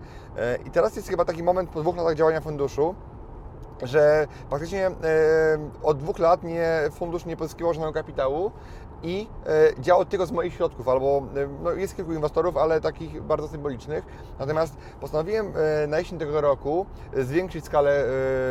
I 0.67 0.71
teraz 0.71 0.97
jest 0.97 1.09
chyba 1.09 1.25
taki 1.25 1.43
moment 1.43 1.71
po 1.71 1.81
dwóch 1.81 1.97
latach 1.97 2.15
działania 2.15 2.41
funduszu, 2.41 2.95
że 3.83 4.27
faktycznie 4.51 4.87
e, 4.87 4.93
od 5.83 5.99
dwóch 5.99 6.19
lat 6.19 6.43
nie, 6.43 6.69
fundusz 6.91 7.25
nie 7.25 7.37
pozyskiwał 7.37 7.75
żadnego 7.75 7.93
kapitału 7.93 8.51
i 9.05 9.27
e, 9.47 9.83
działał 9.83 10.05
tylko 10.05 10.27
z 10.27 10.33
moich 10.33 10.55
środków, 10.55 10.89
albo 10.89 11.23
e, 11.37 11.49
no, 11.63 11.73
jest 11.73 11.97
kilku 11.97 12.13
inwestorów, 12.13 12.57
ale 12.57 12.81
takich 12.81 13.23
bardzo 13.23 13.49
symbolicznych. 13.49 14.05
Natomiast 14.39 14.77
postanowiłem 15.01 15.53
e, 15.57 15.87
na 15.87 15.99
jesień 15.99 16.19
tego 16.19 16.41
roku 16.41 16.87
zwiększyć 17.17 17.65
skalę 17.65 18.05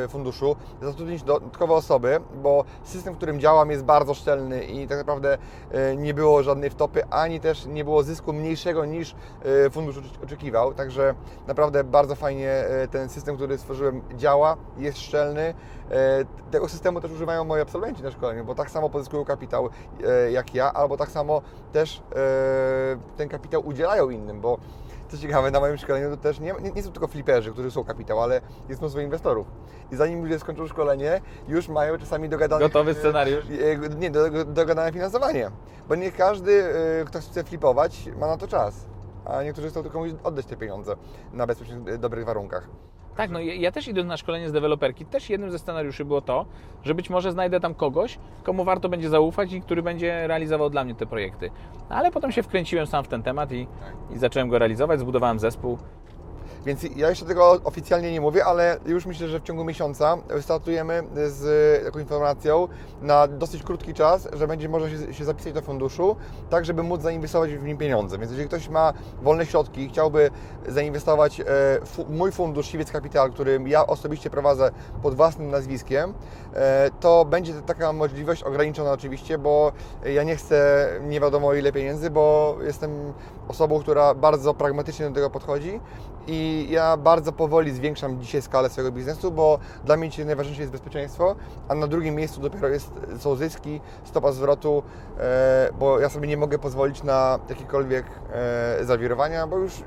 e, 0.04 0.08
funduszu, 0.08 0.56
zatrudnić 0.82 1.24
dodatkowe 1.24 1.74
osoby, 1.74 2.20
bo 2.44 2.64
system, 2.84 3.14
w 3.14 3.18
którym 3.18 3.40
działam 3.40 3.72
jest 3.72 3.84
bardzo 3.84 4.14
szczelny 4.14 4.64
i 4.64 4.88
tak 4.88 4.98
naprawdę 4.98 5.38
e, 5.72 5.96
nie 5.96 6.14
było 6.14 6.44
żadnej 6.44 6.70
wtopy, 6.70 7.06
ani 7.10 7.40
też 7.40 7.66
nie 7.66 7.84
było 7.84 8.04
zysku 8.04 8.34
mniejszego 8.34 8.86
niż 8.86 9.16
e, 9.66 9.70
fundusz 9.70 9.98
ocz- 9.98 10.24
oczekiwał. 10.24 10.74
Także 10.74 11.16
naprawdę 11.48 11.84
bardzo 11.84 12.16
fajnie 12.16 12.50
e, 12.52 12.88
ten 12.88 13.10
system, 13.10 13.36
który 13.36 13.58
stworzyłem 13.58 14.02
działa, 14.18 14.58
jest 14.78 14.98
szczelny. 14.98 15.54
E, 15.92 16.26
Tego 16.52 16.70
systemu 16.70 17.02
też 17.02 17.12
używają 17.12 17.44
moi 17.44 17.62
absolwenci 17.62 18.04
na 18.04 18.12
szkoleniu, 18.12 18.46
bo 18.46 18.56
tak 18.56 18.70
samo 18.72 18.90
pozyskują 18.90 19.26
kapitał 19.26 19.70
e, 20.04 20.32
jak 20.32 20.43
ja, 20.54 20.74
albo 20.74 20.98
tak 20.98 21.10
samo 21.12 21.42
też 21.74 22.02
e, 22.16 22.18
ten 23.18 23.30
kapitał 23.30 23.68
udzielają 23.68 24.10
innym, 24.10 24.42
bo 24.42 24.58
co 25.10 25.18
ciekawe, 25.18 25.52
na 25.52 25.60
moim 25.60 25.78
szkoleniu 25.78 26.10
to 26.10 26.18
też 26.18 26.40
nie, 26.40 26.54
nie, 26.62 26.72
nie 26.72 26.84
są 26.84 26.92
tylko 26.92 27.08
fliperzy, 27.08 27.52
którzy 27.52 27.72
są 27.72 27.84
kapitał, 27.84 28.22
ale 28.22 28.42
jest 28.70 28.82
mnóstwo 28.82 29.02
inwestorów. 29.02 29.48
I 29.92 29.96
zanim 29.96 30.22
ludzie 30.24 30.40
skończą 30.40 30.68
szkolenie, 30.68 31.22
już 31.48 31.68
mają 31.68 31.98
czasami 31.98 32.30
dogadane... 32.30 32.62
Gotowy 32.62 32.94
scenariusz? 32.94 33.46
e, 33.46 33.90
Nie, 33.96 34.12
do- 34.12 34.30
do- 34.30 34.46
dogadane 34.46 34.92
finansowanie. 34.92 35.52
Bo 35.90 35.96
nie 35.96 36.12
każdy, 36.12 36.64
e, 37.02 37.06
kto 37.06 37.20
chce 37.20 37.44
flipować, 37.44 38.10
ma 38.20 38.28
na 38.28 38.38
to 38.38 38.48
czas. 38.48 38.86
A 39.26 39.44
niektórzy 39.44 39.70
chcą 39.70 39.84
tylko 39.84 40.02
oddać 40.24 40.46
te 40.46 40.58
pieniądze 40.58 40.96
na 41.34 41.48
bezpiecznych, 41.48 41.88
e, 41.88 41.98
dobrych 41.98 42.26
warunkach. 42.26 42.68
Tak, 43.16 43.32
no 43.32 43.40
ja 43.40 43.54
ja 43.54 43.72
też 43.72 43.88
idąc 43.88 44.08
na 44.08 44.18
szkolenie 44.18 44.50
z 44.50 44.52
deweloperki, 44.52 45.06
też 45.06 45.30
jednym 45.30 45.52
ze 45.52 45.60
scenariuszy 45.60 46.06
było 46.06 46.22
to, 46.22 46.46
że 46.84 46.96
być 46.96 47.10
może 47.10 47.32
znajdę 47.32 47.60
tam 47.60 47.76
kogoś, 47.76 48.20
komu 48.44 48.64
warto 48.64 48.90
będzie 48.90 49.10
zaufać 49.10 49.54
i 49.54 49.62
który 49.62 49.84
będzie 49.84 50.28
realizował 50.28 50.70
dla 50.70 50.84
mnie 50.84 50.96
te 50.96 51.06
projekty. 51.06 51.50
Ale 51.90 52.12
potem 52.12 52.32
się 52.32 52.44
wkręciłem 52.44 52.88
sam 52.88 53.04
w 53.04 53.08
ten 53.08 53.24
temat 53.24 53.52
i, 53.52 53.68
i 54.16 54.18
zacząłem 54.18 54.50
go 54.50 54.60
realizować, 54.60 55.00
zbudowałem 55.00 55.40
zespół. 55.40 55.78
Więc 56.66 56.84
ja 56.96 57.10
jeszcze 57.10 57.26
tego 57.26 57.60
oficjalnie 57.64 58.12
nie 58.12 58.22
mówię, 58.22 58.46
ale 58.46 58.78
już 58.86 59.06
myślę, 59.06 59.28
że 59.28 59.40
w 59.40 59.44
ciągu 59.44 59.64
miesiąca 59.64 60.18
startujemy 60.42 61.04
z 61.28 61.84
taką 61.86 62.00
informacją 62.00 62.68
na 63.02 63.28
dosyć 63.28 63.64
krótki 63.64 63.94
czas, 63.94 64.28
że 64.34 64.48
będzie 64.48 64.70
można 64.70 64.90
się, 64.90 65.14
się 65.14 65.26
zapisać 65.26 65.54
do 65.54 65.62
funduszu, 65.62 66.16
tak 66.50 66.66
żeby 66.66 66.84
móc 66.84 67.02
zainwestować 67.02 67.54
w 67.54 67.64
nim 67.64 67.78
pieniądze. 67.78 68.18
Więc 68.18 68.32
jeżeli 68.32 68.50
ktoś 68.50 68.70
ma 68.70 68.94
wolne 69.22 69.46
środki 69.46 69.82
i 69.82 69.90
chciałby 69.90 70.30
zainwestować 70.68 71.40
e, 71.40 71.46
fu, 71.86 72.06
mój 72.10 72.32
fundusz 72.32 72.68
Siwiec 72.68 72.92
Capital, 72.92 73.32
który 73.32 73.60
ja 73.66 73.88
osobiście 73.88 74.30
prowadzę 74.30 74.72
pod 75.02 75.16
własnym 75.16 75.52
nazwiskiem, 75.52 76.14
e, 76.54 76.90
to 77.00 77.26
będzie 77.26 77.54
taka 77.54 77.94
możliwość 77.94 78.44
ograniczona 78.44 78.92
oczywiście, 78.92 79.38
bo 79.38 79.72
ja 80.06 80.24
nie 80.24 80.36
chcę 80.36 80.90
nie 81.02 81.20
wiadomo 81.20 81.54
ile 81.54 81.72
pieniędzy, 81.72 82.10
bo 82.10 82.56
jestem 82.66 83.14
osobą, 83.48 83.80
która 83.80 84.14
bardzo 84.14 84.54
pragmatycznie 84.54 85.10
do 85.10 85.16
tego 85.16 85.30
podchodzi 85.30 85.80
i 86.28 86.53
ja 86.62 86.98
bardzo 86.98 87.32
powoli 87.32 87.72
zwiększam 87.72 88.22
dzisiaj 88.22 88.42
skalę 88.42 88.70
swojego 88.70 88.92
biznesu, 88.92 89.32
bo 89.32 89.60
dla 89.86 89.98
mnie 89.98 90.10
dzisiaj 90.10 90.26
najważniejsze 90.26 90.62
jest 90.62 90.72
bezpieczeństwo, 90.72 91.36
a 91.68 91.76
na 91.76 91.88
drugim 91.88 92.16
miejscu 92.16 92.42
dopiero 92.42 92.68
jest, 92.68 92.92
są 93.20 93.36
zyski, 93.36 93.82
stopa 94.04 94.32
zwrotu, 94.32 94.84
e, 95.20 95.70
bo 95.80 96.00
ja 96.00 96.10
sobie 96.10 96.28
nie 96.28 96.38
mogę 96.38 96.60
pozwolić 96.60 97.04
na 97.04 97.40
jakiekolwiek 97.50 98.06
e, 98.34 98.86
zawirowania, 98.86 99.48
bo 99.48 99.58
już 99.58 99.84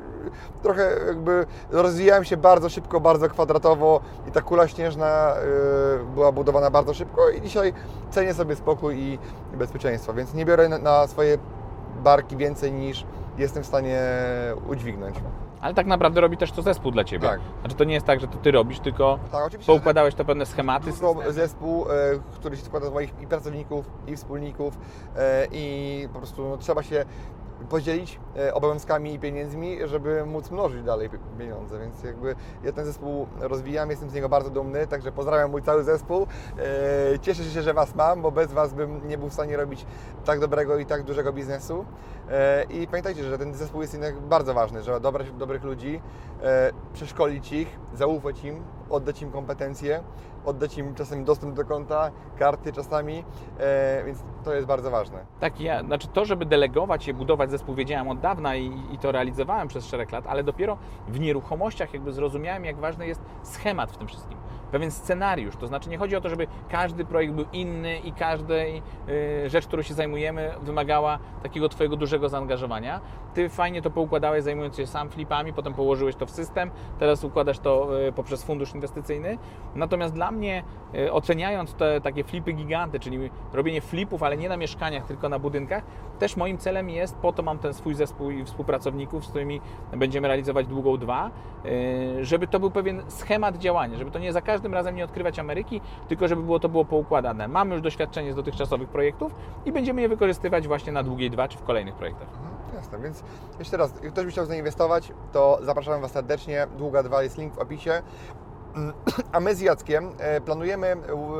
trochę 0.63 0.97
jakby 1.07 1.47
rozwijałem 1.71 2.25
się 2.25 2.37
bardzo 2.37 2.69
szybko, 2.69 3.01
bardzo 3.01 3.29
kwadratowo 3.29 4.01
i 4.29 4.31
ta 4.31 4.43
kula 4.43 4.69
śnieżna 4.69 5.35
e, 5.35 6.15
była 6.15 6.33
budowana 6.33 6.71
bardzo 6.71 6.95
szybko 6.95 7.31
i 7.31 7.43
dzisiaj 7.43 7.73
cenię 8.11 8.35
sobie 8.35 8.57
spokój 8.57 8.99
i 8.99 9.19
bezpieczeństwo, 9.55 10.15
więc 10.15 10.35
nie 10.35 10.45
biorę 10.45 10.69
na, 10.69 10.79
na 10.79 11.07
swoje 11.07 11.39
barki 12.03 12.37
więcej 12.37 12.73
niż 12.73 13.05
jestem 13.39 13.63
w 13.63 13.67
stanie 13.67 14.03
udźwignąć. 14.69 15.17
Ale 15.67 15.75
tak 15.75 15.87
naprawdę 15.87 16.21
robi 16.21 16.37
też 16.37 16.53
to 16.53 16.63
zespół 16.63 16.93
dla 16.93 17.05
Ciebie. 17.05 17.29
Tak. 17.29 17.41
Znaczy 17.61 17.77
to 17.77 17.85
nie 17.85 17.95
jest 17.95 18.07
tak, 18.07 18.21
że 18.21 18.29
to 18.29 18.39
Ty 18.39 18.51
robisz, 18.51 18.81
tylko 18.81 19.19
Tak, 19.33 19.53
poukładałeś 19.67 20.15
to 20.15 20.25
pewne 20.25 20.47
schematy. 20.47 20.93
Tylko 20.93 21.33
zespół, 21.33 21.87
e, 21.91 21.95
który 22.35 22.57
się 22.57 22.63
składa 22.63 22.87
z 22.87 22.93
moich 22.93 23.15
i 23.23 23.27
pracowników, 23.27 23.91
i 24.07 24.17
wspólników 24.17 24.79
e, 25.17 25.47
i 25.53 26.09
po 26.13 26.19
prostu 26.19 26.49
no, 26.49 26.57
trzeba 26.57 26.83
się 26.83 27.05
podzielić 27.71 28.21
e, 28.37 28.55
obowiązkami 28.55 29.15
i 29.15 29.19
pieniędzmi, 29.19 29.79
żeby 29.85 30.27
móc 30.27 30.51
mnożyć 30.51 30.83
dalej 30.83 31.11
pi- 31.11 31.19
pieniądze, 31.39 31.79
więc 31.79 32.03
jakby 32.03 32.35
ja 32.65 32.73
ten 32.73 32.85
zespół 32.85 33.27
rozwijam, 33.41 33.91
jestem 33.91 34.11
z 34.11 34.15
niego 34.15 34.29
bardzo 34.29 34.51
dumny, 34.51 34.87
także 34.87 35.13
pozdrawiam 35.13 35.51
mój 35.51 35.63
cały 35.63 35.85
zespół. 35.85 36.27
E, 37.15 37.19
Cieszę 37.19 37.45
się, 37.45 37.63
że 37.63 37.75
Was 37.75 37.95
mam, 37.95 38.23
bo 38.23 38.31
bez 38.31 38.53
Was 38.53 38.75
bym 38.75 39.09
nie 39.09 39.19
był 39.19 39.29
w 39.29 39.33
stanie 39.33 39.57
robić 39.57 39.87
tak 40.25 40.41
dobrego 40.41 40.79
i 40.79 40.87
tak 40.87 41.03
dużego 41.03 41.33
biznesu. 41.33 41.85
E, 42.31 42.65
I 42.65 42.87
pamiętajcie, 42.87 43.25
że 43.25 43.39
ten 43.39 43.55
zespół 43.55 43.81
jest 43.83 43.93
jednak 43.93 44.21
bardzo 44.21 44.55
ważny, 44.55 44.83
żeby 44.83 45.01
dobrać 45.01 45.31
dobrych 45.33 45.65
ludzi, 45.65 46.01
przeszkolić 46.93 47.53
ich, 47.53 47.79
zaufać 47.95 48.45
im, 48.45 48.63
oddać 48.91 49.23
im 49.23 49.31
kompetencje, 49.31 50.01
oddać 50.47 50.79
im 50.79 50.95
czasem 50.95 51.25
dostęp 51.25 51.55
do 51.55 51.65
konta, 51.65 52.11
karty 52.39 52.73
czasami, 52.73 53.25
e, 53.59 54.03
więc 54.07 54.19
to 54.45 54.55
jest 54.55 54.67
bardzo 54.67 54.91
ważne. 54.91 55.19
Tak, 55.41 55.61
ja, 55.61 55.85
znaczy 55.85 56.09
to, 56.09 56.25
żeby 56.25 56.47
delegować 56.47 57.09
i 57.09 57.15
budować 57.15 57.51
zespół, 57.51 57.75
wiedziałem 57.75 58.09
od 58.09 58.21
dawna 58.21 58.57
i, 58.57 58.73
i 58.93 58.99
to 58.99 59.13
realizowałem 59.13 59.69
przez 59.69 59.87
szereg 59.87 60.13
lat, 60.13 60.25
ale 60.29 60.45
dopiero 60.45 60.79
w 61.09 61.21
nieruchomościach 61.21 61.95
jakby 61.95 62.13
zrozumiałem, 62.13 62.65
jak 62.65 62.77
ważny 62.77 63.07
jest 63.07 63.21
schemat 63.43 63.93
w 63.93 63.97
tym 63.97 64.09
wszystkim. 64.09 64.39
Pewien 64.73 64.91
scenariusz, 64.91 65.57
to 65.57 65.67
znaczy 65.67 65.91
nie 65.91 65.99
chodzi 65.99 66.17
o 66.17 66.21
to, 66.21 66.29
żeby 66.29 66.47
każdy 66.69 67.05
projekt 67.05 67.35
był 67.35 67.45
inny 67.53 67.99
i 67.99 68.13
każda 68.13 68.55
y, 68.55 69.51
rzecz, 69.51 69.67
którą 69.67 69.83
się 69.83 69.95
zajmujemy, 69.95 70.55
wymagała 70.63 71.19
takiego 71.43 71.69
Twojego 71.69 71.97
dużego 71.97 72.29
zaangażowania. 72.29 73.01
Ty 73.35 73.49
fajnie 73.49 73.83
to 73.83 73.91
poukładałeś, 73.91 74.45
zajmując 74.45 74.77
się 74.77 74.87
sam 74.87 75.11
flipami, 75.11 75.53
potem 75.53 75.75
położyłeś 75.75 76.17
to 76.17 76.27
w 76.27 76.31
system, 76.31 76.71
teraz 76.99 77.25
układasz 77.25 77.59
to 77.59 78.01
y, 78.09 78.13
poprzez 78.13 78.45
fundusz 78.45 78.75
inwestycyjny. 78.75 79.39
Natomiast 79.75 80.15
dla 80.15 80.31
mnie, 80.31 80.65
y, 80.95 81.13
oceniając 81.13 81.75
te 81.75 82.01
takie 82.01 82.25
flipy 82.25 82.53
giganty, 82.53 83.01
czyli 83.01 83.31
robienie 83.53 83.81
flipów, 83.81 84.23
ale 84.23 84.37
nie 84.37 84.49
na 84.49 84.57
mieszkaniach, 84.57 85.07
tylko 85.07 85.29
na 85.29 85.39
budynkach, 85.39 85.85
też 86.19 86.37
moim 86.37 86.59
celem 86.59 86.91
jest, 86.91 87.17
po 87.17 87.33
to 87.33 87.43
mam 87.43 87.59
ten 87.59 87.75
swój 87.75 87.95
zespół 87.95 88.31
i 88.31 88.45
współpracowników, 88.45 89.27
z 89.27 89.29
którymi 89.29 89.61
będziemy 89.93 90.29
realizować 90.29 90.67
długą 90.67 90.97
dwa, 90.97 91.31
żeby 92.21 92.47
to 92.47 92.61
był 92.61 92.71
pewien 92.71 93.03
schemat 93.09 93.59
działania, 93.59 93.99
żeby 93.99 94.11
to 94.11 94.19
nie 94.19 94.33
za 94.33 94.41
każdym 94.41 94.56
razem 94.65 94.97
nie 94.97 95.05
odkrywać 95.05 95.39
Ameryki, 95.39 95.81
tylko 96.09 96.29
żeby 96.29 96.43
było 96.43 96.61
to 96.61 96.69
było 96.69 96.85
poukładane. 96.85 97.49
Mamy 97.49 97.75
już 97.75 97.83
doświadczenie 97.83 98.33
z 98.33 98.37
dotychczasowych 98.37 98.89
projektów 98.89 99.35
i 99.65 99.73
będziemy 99.73 100.03
je 100.03 100.09
wykorzystywać 100.09 100.67
właśnie 100.67 100.93
na 100.93 101.03
długiej 101.03 101.31
dwa 101.31 101.49
czy 101.49 101.59
w 101.59 101.63
kolejnych 101.63 101.95
projektach. 101.95 102.29
Mhm, 102.29 102.57
Jasne, 102.77 102.99
więc 102.99 103.23
jeszcze 103.59 103.77
raz, 103.77 103.93
ktoś 103.93 104.25
by 104.25 104.31
chciał 104.31 104.47
zainwestować, 104.47 105.13
to 105.33 105.59
zapraszam 105.63 106.01
Was 106.01 106.13
serdecznie. 106.13 106.67
Długa 106.79 107.03
2 107.03 107.23
jest 107.23 107.39
link 107.39 107.55
w 107.55 107.59
opisie. 107.59 108.03
A 109.33 109.41
my 109.41 109.55
z 109.55 109.61
Jackiem 109.61 110.13
e, 110.19 110.41
planujemy 110.41 110.97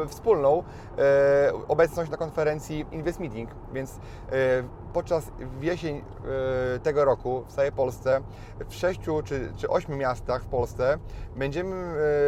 wspólną 0.09 0.63
e, 0.99 1.53
obecność 1.69 2.11
na 2.11 2.17
konferencji 2.17 2.87
Invest 2.93 3.21
Meeting, 3.21 3.51
więc 3.73 3.95
e, 3.95 3.99
podczas 4.97 5.31
jesień 5.61 6.03
tego 6.83 7.05
roku 7.05 7.45
w 7.49 7.53
całej 7.53 7.73
Polsce, 7.73 8.21
w 8.69 8.75
sześciu 8.75 9.23
czy, 9.25 9.53
czy 9.57 9.69
ośmiu 9.69 9.97
miastach 9.97 10.43
w 10.43 10.47
Polsce 10.47 10.99
będziemy 11.37 11.77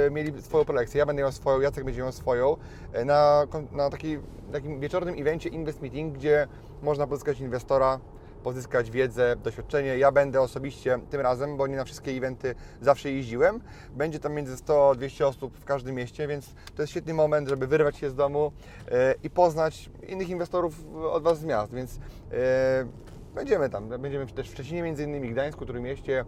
e, 0.07 0.11
mieli 0.11 0.43
swoją 0.43 0.65
prelekcję. 0.65 0.99
Ja 0.99 1.07
będę 1.07 1.23
miał 1.23 1.33
swoją, 1.33 1.61
Jacek 1.61 1.85
będzie 1.85 2.03
miał 2.03 2.13
swoją 2.13 2.57
e, 2.93 3.05
na, 3.05 3.47
na 3.73 3.91
taki, 3.91 4.19
takim 4.53 4.81
wieczornym 4.81 5.15
evencie 5.19 5.49
Invest 5.49 5.83
Meeting, 5.83 6.15
gdzie 6.15 6.49
można 6.83 7.07
pozyskać 7.07 7.41
inwestora, 7.41 8.01
pozyskać 8.39 8.91
wiedzę, 8.91 9.37
doświadczenie. 9.37 9.99
Ja 9.99 10.13
będę 10.13 10.41
osobiście 10.41 10.99
tym 11.11 11.21
razem, 11.21 11.57
bo 11.57 11.67
nie 11.67 11.77
na 11.77 11.85
wszystkie 11.85 12.11
eventy 12.11 12.55
zawsze 12.81 13.11
jeździłem. 13.11 13.61
Będzie 13.97 14.19
tam 14.19 14.33
między 14.33 14.57
100 14.57 14.91
a 14.91 14.95
200 14.95 15.27
osób 15.27 15.57
w 15.59 15.65
każdym 15.65 15.95
mieście, 15.95 16.29
więc 16.29 16.55
to 16.77 16.83
jest 16.83 16.91
świetny 16.91 17.15
moment, 17.15 17.49
żeby 17.49 17.67
wyrwać 17.67 17.97
się 17.97 18.11
z 18.11 18.15
domu 18.15 18.53
e, 18.91 19.15
i 19.23 19.31
poznać 19.31 19.91
innych 20.09 20.29
inwestorów 20.29 20.75
od 21.11 21.23
Was 21.23 21.39
z 21.39 21.45
miast, 21.45 21.75
więc 21.75 21.99
e, 22.33 22.87
będziemy 23.35 23.71
tam. 23.71 23.89
Będziemy 23.89 24.27
też 24.27 24.49
w 24.49 24.53
Szczecinie 24.53 24.83
między 24.83 25.05
innymi, 25.05 25.31
Gdańsku, 25.31 25.67
Trójmieście, 25.67 26.25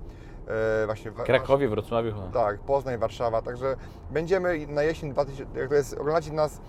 e, 0.83 0.87
właśnie 0.87 1.11
w 1.11 1.15
Krakowie, 1.15 1.69
Wrocławiu. 1.69 2.13
tak, 2.33 2.61
Poznań, 2.61 2.99
Warszawa, 2.99 3.43
także 3.43 3.77
będziemy 4.11 4.67
na 4.67 4.83
jesień, 4.83 5.13
2000, 5.13 5.61
jak 5.61 5.69
to 5.69 5.75
jest, 5.75 5.95
oglądacie 5.95 6.33
nas 6.33 6.61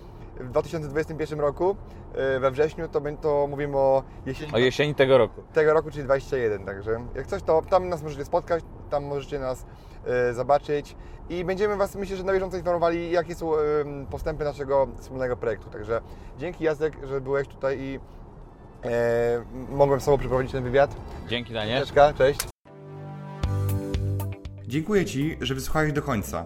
w 0.44 0.50
2021 0.50 1.40
roku, 1.40 1.76
e, 2.14 2.40
we 2.40 2.52
wrześniu, 2.52 2.88
to, 2.88 3.02
to 3.22 3.48
mówimy 3.50 3.78
o 3.78 4.04
jesieni 4.26 4.54
O 4.54 4.58
jesieni 4.58 4.96
tego 4.96 5.18
roku. 5.18 5.42
tego 5.54 5.74
roku, 5.74 5.92
czyli 5.92 6.04
21, 6.04 6.66
także 6.66 7.00
jak 7.16 7.28
coś, 7.28 7.44
to 7.44 7.62
tam 7.70 7.90
nas 7.90 8.04
możecie 8.04 8.26
spotkać, 8.26 8.64
tam 8.90 9.04
możecie 9.06 9.40
nas 9.40 9.66
e, 10.06 10.34
zobaczyć 10.34 10.96
i 11.30 11.46
będziemy 11.46 11.76
Was, 11.78 11.96
myślę, 11.96 12.18
że 12.18 12.24
na 12.24 12.34
bieżąco 12.34 12.58
informowali, 12.58 13.12
jakie 13.12 13.36
są 13.36 13.52
postępy 14.10 14.44
naszego 14.44 14.88
wspólnego 15.00 15.38
projektu, 15.38 15.70
także 15.70 16.02
dzięki 16.40 16.64
Jacek, 16.64 16.94
że 17.08 17.22
byłeś 17.22 17.48
tutaj 17.48 17.80
i 17.80 18.00
e, 18.86 19.46
mogłem 19.70 20.02
z 20.02 20.06
Tobą 20.06 20.18
przeprowadzić 20.18 20.52
ten 20.52 20.64
wywiad. 20.64 20.96
Dzięki 21.28 21.54
Daniel. 21.54 21.86
Cześć. 22.18 22.40
Dziękuję 24.68 25.06
Ci, 25.06 25.38
że 25.42 25.56
wysłuchałeś 25.56 25.94
do 25.94 26.02
końca. 26.02 26.46